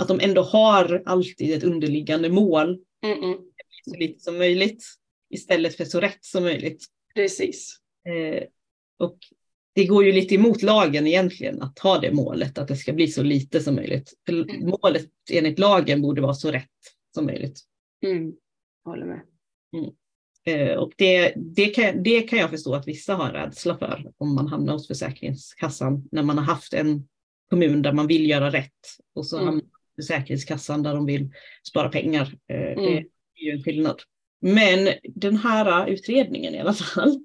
[0.00, 2.78] Att de ändå har alltid ett underliggande mål.
[3.04, 3.36] Mm -mm.
[3.84, 4.84] Så lite som möjligt.
[5.30, 6.84] Istället för så rätt som möjligt.
[7.14, 7.78] Precis.
[8.08, 8.42] Eh,
[8.98, 9.18] och
[9.74, 13.08] det går ju lite emot lagen egentligen att ha det målet, att det ska bli
[13.08, 14.14] så lite som möjligt.
[14.26, 14.70] För mm.
[14.70, 16.66] Målet enligt lagen borde vara så rätt
[17.14, 17.60] som möjligt.
[18.04, 18.32] Mm.
[18.84, 19.20] Håller med.
[19.76, 19.90] Mm.
[20.44, 24.34] Eh, och det, det, kan, det kan jag förstå att vissa har rädsla för om
[24.34, 27.08] man hamnar hos Försäkringskassan när man har haft en
[27.50, 29.46] kommun där man vill göra rätt och så mm.
[29.46, 29.64] hamnar
[29.96, 31.30] Försäkringskassan där de vill
[31.68, 32.22] spara pengar.
[32.22, 33.04] Eh, det mm.
[33.34, 34.02] är ju en skillnad.
[34.40, 37.24] Men den här utredningen i alla fall,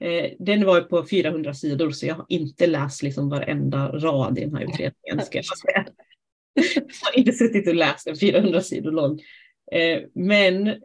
[0.00, 4.40] eh, den var på 400 sidor så jag har inte läst liksom varenda rad i
[4.40, 5.26] den här utredningen.
[5.26, 5.86] Ska jag, säga.
[6.74, 9.20] jag har inte suttit och läst en 400 sidor lång.
[10.14, 10.76] Men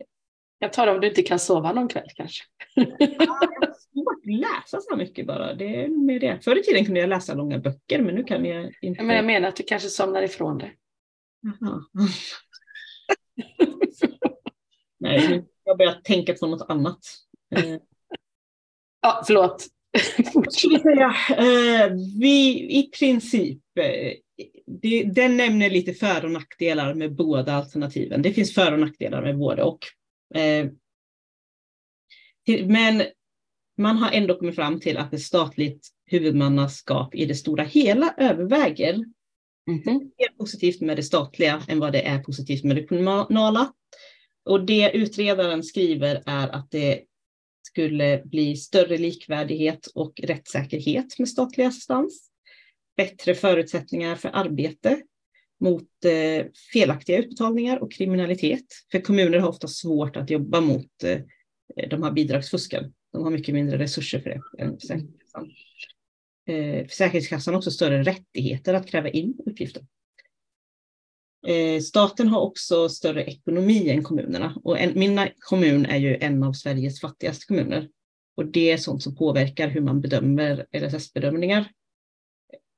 [0.60, 2.44] jag tar det om du inte kan sova någon kväll kanske.
[2.76, 5.54] Ja, jag har svårt att läsa så mycket bara.
[5.54, 6.40] Det är med det.
[6.44, 9.04] Förr i tiden kunde jag läsa långa böcker men nu kan jag inte.
[9.04, 10.72] Men jag menar att du kanske somnar ifrån det.
[15.00, 17.00] Nej, jag har börjat tänka på något annat.
[19.02, 19.68] Ja, förlåt.
[20.82, 24.14] Säga, eh, vi i princip, eh,
[24.82, 28.22] det, den nämner lite för och nackdelar med båda alternativen.
[28.22, 29.80] Det finns för och nackdelar med både och.
[30.36, 30.68] Eh,
[32.66, 33.04] men
[33.78, 38.94] man har ändå kommit fram till att ett statligt huvudmannaskap i det stora hela överväger.
[38.94, 40.00] Mm -hmm.
[40.00, 43.74] Mer positivt med det statliga än vad det är positivt med det kommunala.
[44.46, 47.04] Och det utredaren skriver är att det
[47.70, 52.30] skulle bli större likvärdighet och rättssäkerhet med statlig assistans.
[52.98, 55.02] Bättre förutsättningar för arbete
[55.60, 58.66] mot eh, felaktiga utbetalningar och kriminalitet.
[58.92, 61.20] För kommuner har ofta svårt att jobba mot eh,
[61.90, 62.94] de här bidragsfusken.
[63.14, 65.52] De har mycket mindre resurser för det än Försäkringskassan.
[66.48, 69.84] Eh, försäkringskassan har också större rättigheter att kräva in uppgifter.
[71.48, 76.44] Eh, staten har också större ekonomi än kommunerna och en, min kommun är ju en
[76.44, 77.90] av Sveriges fattigaste kommuner.
[78.36, 81.72] Och det är sånt som påverkar hur man bedömer LSS-bedömningar.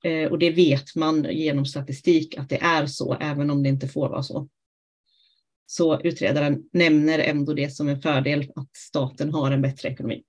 [0.03, 3.87] Eh, och det vet man genom statistik att det är så, även om det inte
[3.87, 4.49] får vara så.
[5.65, 10.23] Så utredaren nämner ändå det som en fördel att staten har en bättre ekonomi.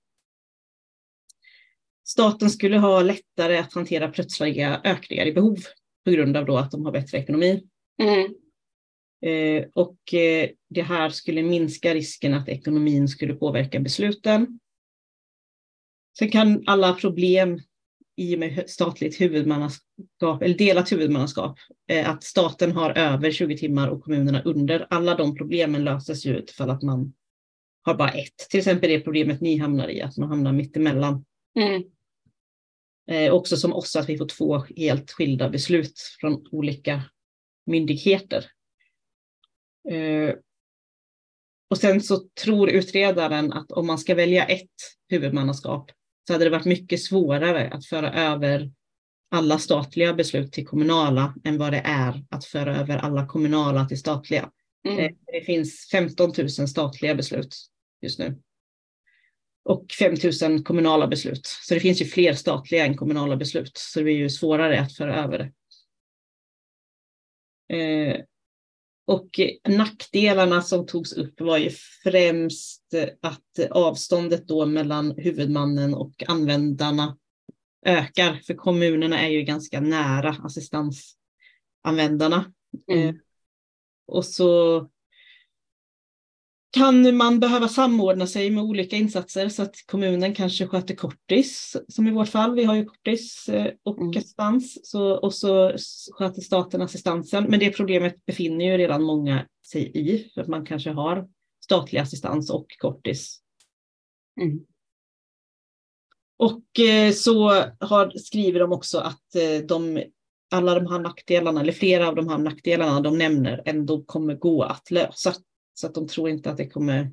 [2.05, 5.57] Staten skulle ha lättare att hantera plötsliga ökningar i behov
[6.05, 7.67] på grund av då att de har bättre ekonomi.
[8.01, 8.33] Mm.
[9.25, 14.59] Eh, och eh, det här skulle minska risken att ekonomin skulle påverka besluten.
[16.19, 17.59] Sen kan alla problem
[18.15, 23.87] i och med statligt huvudmannaskap, eller delat huvudmannaskap, eh, att staten har över 20 timmar
[23.87, 24.87] och kommunerna under.
[24.89, 27.13] Alla de problemen löses ju utifall att man
[27.83, 28.49] har bara ett.
[28.49, 31.25] Till exempel det problemet ni hamnar i, att man hamnar mittemellan.
[31.59, 31.83] Mm.
[33.07, 37.01] Eh, också som oss, att vi får två helt skilda beslut från olika
[37.65, 38.45] myndigheter.
[39.89, 40.35] Eh,
[41.69, 44.69] och sen så tror utredaren att om man ska välja ett
[45.09, 45.91] huvudmannaskap
[46.27, 48.71] så hade det varit mycket svårare att föra över
[49.31, 53.99] alla statliga beslut till kommunala än vad det är att föra över alla kommunala till
[53.99, 54.49] statliga.
[54.87, 54.99] Mm.
[54.99, 57.55] Eh, det finns 15 000 statliga beslut
[58.01, 58.41] just nu.
[59.65, 60.15] Och 5
[60.49, 61.45] 000 kommunala beslut.
[61.45, 63.77] Så det finns ju fler statliga än kommunala beslut.
[63.77, 65.51] Så det är ju svårare att föra över det.
[67.73, 68.21] Eh,
[69.05, 71.69] och nackdelarna som togs upp var ju
[72.03, 77.17] främst att avståndet då mellan huvudmannen och användarna
[77.85, 82.53] ökar, för kommunerna är ju ganska nära assistansanvändarna.
[82.87, 83.09] Mm.
[83.09, 83.15] Eh,
[84.07, 84.89] och så
[86.73, 92.07] kan man behöva samordna sig med olika insatser så att kommunen kanske sköter kortis, som
[92.07, 94.09] i vårt fall, vi har ju kortis eh, och mm.
[94.09, 95.73] assistans, så, och så
[96.13, 97.45] sköter staten assistansen.
[97.49, 101.27] Men det problemet befinner ju redan många sig i, för att man kanske har
[101.63, 103.39] statlig assistans och kortis.
[104.41, 104.59] Mm.
[106.37, 107.49] Och eh, så
[107.79, 110.03] har, skriver de också att eh, de,
[110.51, 114.63] alla de här nackdelarna, eller flera av de här nackdelarna de nämner, ändå kommer gå
[114.63, 115.33] att lösa.
[115.73, 117.11] Så att de tror inte att det kommer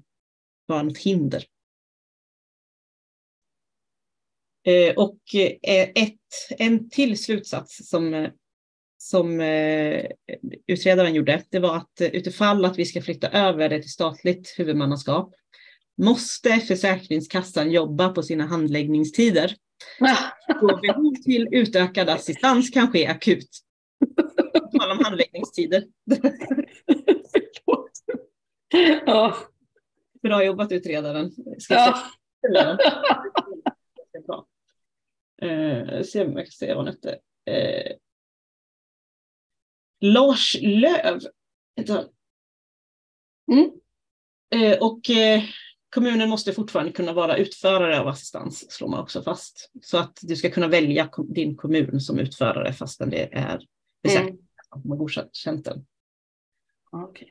[0.66, 1.44] vara något hinder.
[4.66, 5.18] Eh, och
[5.62, 6.18] eh, ett,
[6.58, 8.28] en till slutsats som,
[8.98, 10.04] som eh,
[10.66, 15.34] utredaren gjorde, det var att utifall att vi ska flytta över det till statligt huvudmannaskap
[16.02, 19.54] måste Försäkringskassan jobba på sina handläggningstider.
[20.60, 23.48] Då behov till utökad assistans kan ske akut.
[24.78, 25.84] Tala om handläggningstider.
[29.06, 29.36] ja.
[30.22, 31.30] Bra jobbat utredaren.
[31.58, 31.98] Ska ja.
[34.26, 34.46] Bra.
[35.42, 37.18] Eh, se om jag kan se vad hette.
[37.44, 37.96] Eh,
[40.00, 41.20] Lars Löv.
[43.52, 43.70] Mm.
[44.54, 45.42] Eh, och eh,
[45.94, 49.70] kommunen måste fortfarande kunna vara utförare av assistans, slår man också fast.
[49.82, 53.66] Så att du ska kunna välja din kommun som utförare fastän det är
[54.02, 54.40] besäkrat mm.
[54.68, 55.86] att man godkänt den.
[56.92, 57.28] Okay.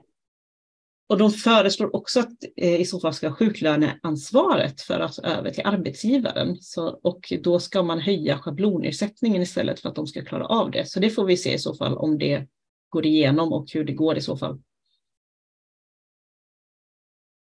[1.10, 6.58] Och de föreslår också att eh, i så fall ska sjuklöneansvaret föras över till arbetsgivaren.
[6.62, 10.90] Så, och då ska man höja schablonersättningen istället för att de ska klara av det.
[10.90, 12.48] Så det får vi se i så fall om det
[12.90, 14.62] går igenom och hur det går i så fall.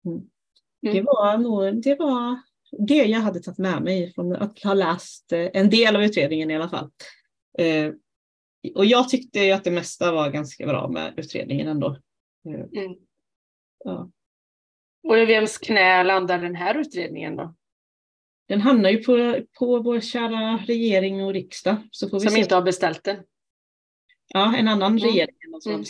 [0.06, 0.22] Mm.
[0.82, 1.04] Det mm.
[1.04, 2.40] var nog det, var
[2.78, 6.50] det jag hade tagit med mig från att ha läst eh, en del av utredningen
[6.50, 6.90] i alla fall.
[7.58, 7.92] Eh,
[8.74, 11.96] och jag tyckte att det mesta var ganska bra med utredningen ändå.
[12.48, 12.96] Eh, mm.
[13.84, 14.10] Ja.
[15.02, 17.54] Och i vems knä landar den här utredningen då?
[18.48, 21.76] Den hamnar ju på, på vår kära regering och riksdag.
[21.90, 22.40] Så får vi som se.
[22.40, 23.16] inte har beställt den?
[24.28, 25.04] Ja, en annan mm.
[25.04, 25.36] regering.
[25.60, 25.84] Som mm.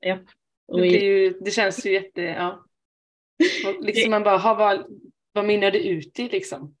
[0.00, 0.18] ja.
[0.76, 2.22] det, ju, det, känns ju jätte...
[2.22, 2.66] Ja.
[3.80, 4.86] liksom man bara, ha, vad,
[5.32, 6.76] vad mynnar det ut i liksom?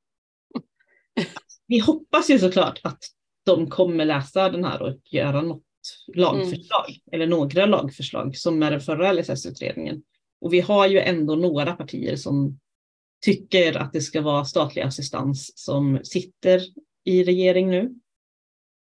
[1.66, 3.04] Vi hoppas ju såklart att
[3.44, 5.62] de kommer läsa den här och göra något
[6.14, 7.00] lagförslag, mm.
[7.12, 10.02] eller några lagförslag som med den förra LSS-utredningen.
[10.42, 12.58] Och vi har ju ändå några partier som
[13.24, 16.60] tycker att det ska vara statlig assistans som sitter
[17.04, 17.94] i regering nu.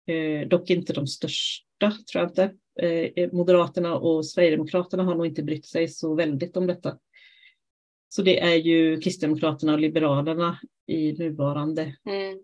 [0.08, 2.54] Eh, dock inte de största, tror jag inte.
[2.80, 6.98] Eh, Moderaterna och Sverigedemokraterna har nog inte brytt sig så väldigt om detta.
[8.10, 12.44] Så det är ju Kristdemokraterna och Liberalerna i nuvarande, mm.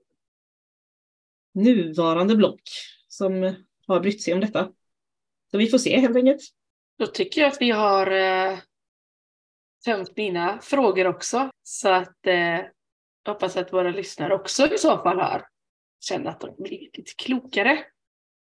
[1.53, 2.62] nuvarande block
[3.07, 3.55] som
[3.88, 4.72] har brytt sig om detta.
[5.51, 6.41] Så vi får se helt enkelt.
[6.99, 8.60] Då tycker jag att vi har eh,
[9.86, 11.50] tömt mina frågor också.
[11.64, 12.60] Så att eh,
[13.28, 15.46] hoppas att våra lyssnare också i så fall har
[16.00, 17.80] känt att de blivit lite klokare.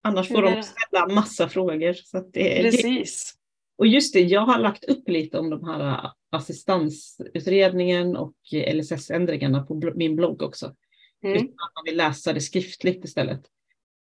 [0.03, 1.93] Annars får de ställa massa frågor.
[1.93, 3.35] Så det, Precis.
[3.77, 9.93] Och just det, jag har lagt upp lite om de här assistansutredningen och LSS-ändringarna på
[9.95, 10.75] min blogg också.
[11.23, 11.35] Mm.
[11.35, 13.41] Utan att man vill läsa det skriftligt istället.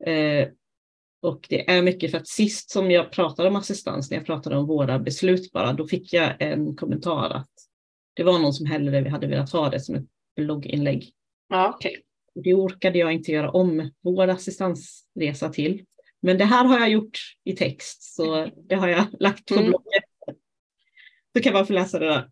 [0.05, 0.47] Eh,
[1.21, 4.57] och det är mycket för att sist som jag pratade om assistans, när jag pratade
[4.57, 7.49] om våra beslut bara, då fick jag en kommentar att
[8.13, 10.05] det var någon som hellre hade velat ha det som ett
[10.35, 11.13] blogginlägg.
[11.49, 11.95] Ja, okay.
[12.33, 15.85] Det orkade jag inte göra om vår assistansresa till.
[16.21, 19.65] Men det här har jag gjort i text, så det har jag lagt på mm.
[19.65, 20.01] bloggen.
[21.33, 22.29] Så kan man få läsa det där.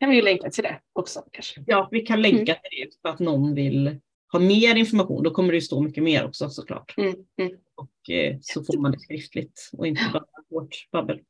[0.00, 1.64] Kan vi ju länka till det också kanske.
[1.66, 2.62] Ja, vi kan länka mm.
[2.62, 4.00] till det för att någon vill
[4.32, 6.94] ha mer information, då kommer det stå mycket mer också såklart.
[6.96, 7.52] Mm, mm.
[7.74, 11.20] Och eh, så får man det skriftligt och inte bara vårt babbel.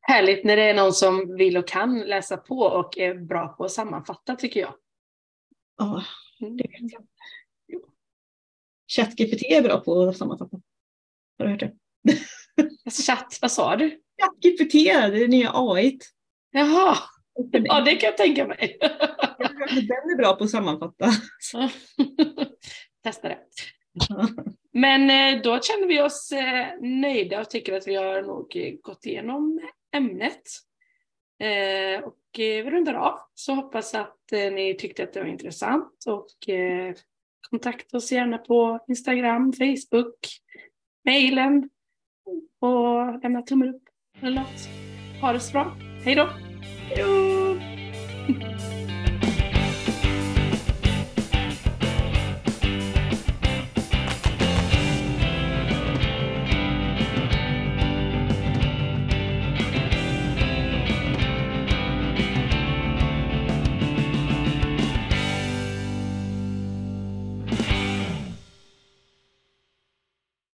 [0.00, 3.64] Härligt när det är någon som vill och kan läsa på och är bra på
[3.64, 4.74] att sammanfatta tycker jag.
[5.78, 6.04] Ja,
[6.40, 6.56] mm.
[6.56, 7.02] det vet jag.
[8.96, 10.60] ChatGPT är bra på att sammanfatta.
[11.38, 11.72] Har du hört det?
[13.06, 14.00] Chatt, vad sa du?
[14.20, 15.98] ChatGPT, det är nya AI.
[16.50, 16.96] Jaha,
[17.52, 18.78] ja det kan jag tänka mig.
[19.68, 21.10] Den är bra på att sammanfatta.
[23.02, 23.38] Testa det.
[24.72, 28.74] Men eh, då känner vi oss eh, nöjda och tycker att vi har nog eh,
[28.82, 29.60] gått igenom
[29.96, 30.42] ämnet.
[32.04, 33.18] Och vi rundar av.
[33.34, 36.28] Så hoppas att ni tyckte att det var intressant och
[37.50, 40.18] kontakta oss gärna på Instagram, Facebook,
[41.04, 41.70] mejlen
[42.60, 43.82] och lämna tummen upp
[44.20, 44.68] eller något.
[45.20, 45.76] Ha det så bra.
[46.04, 46.41] Hej då!
[46.94, 47.56] Hello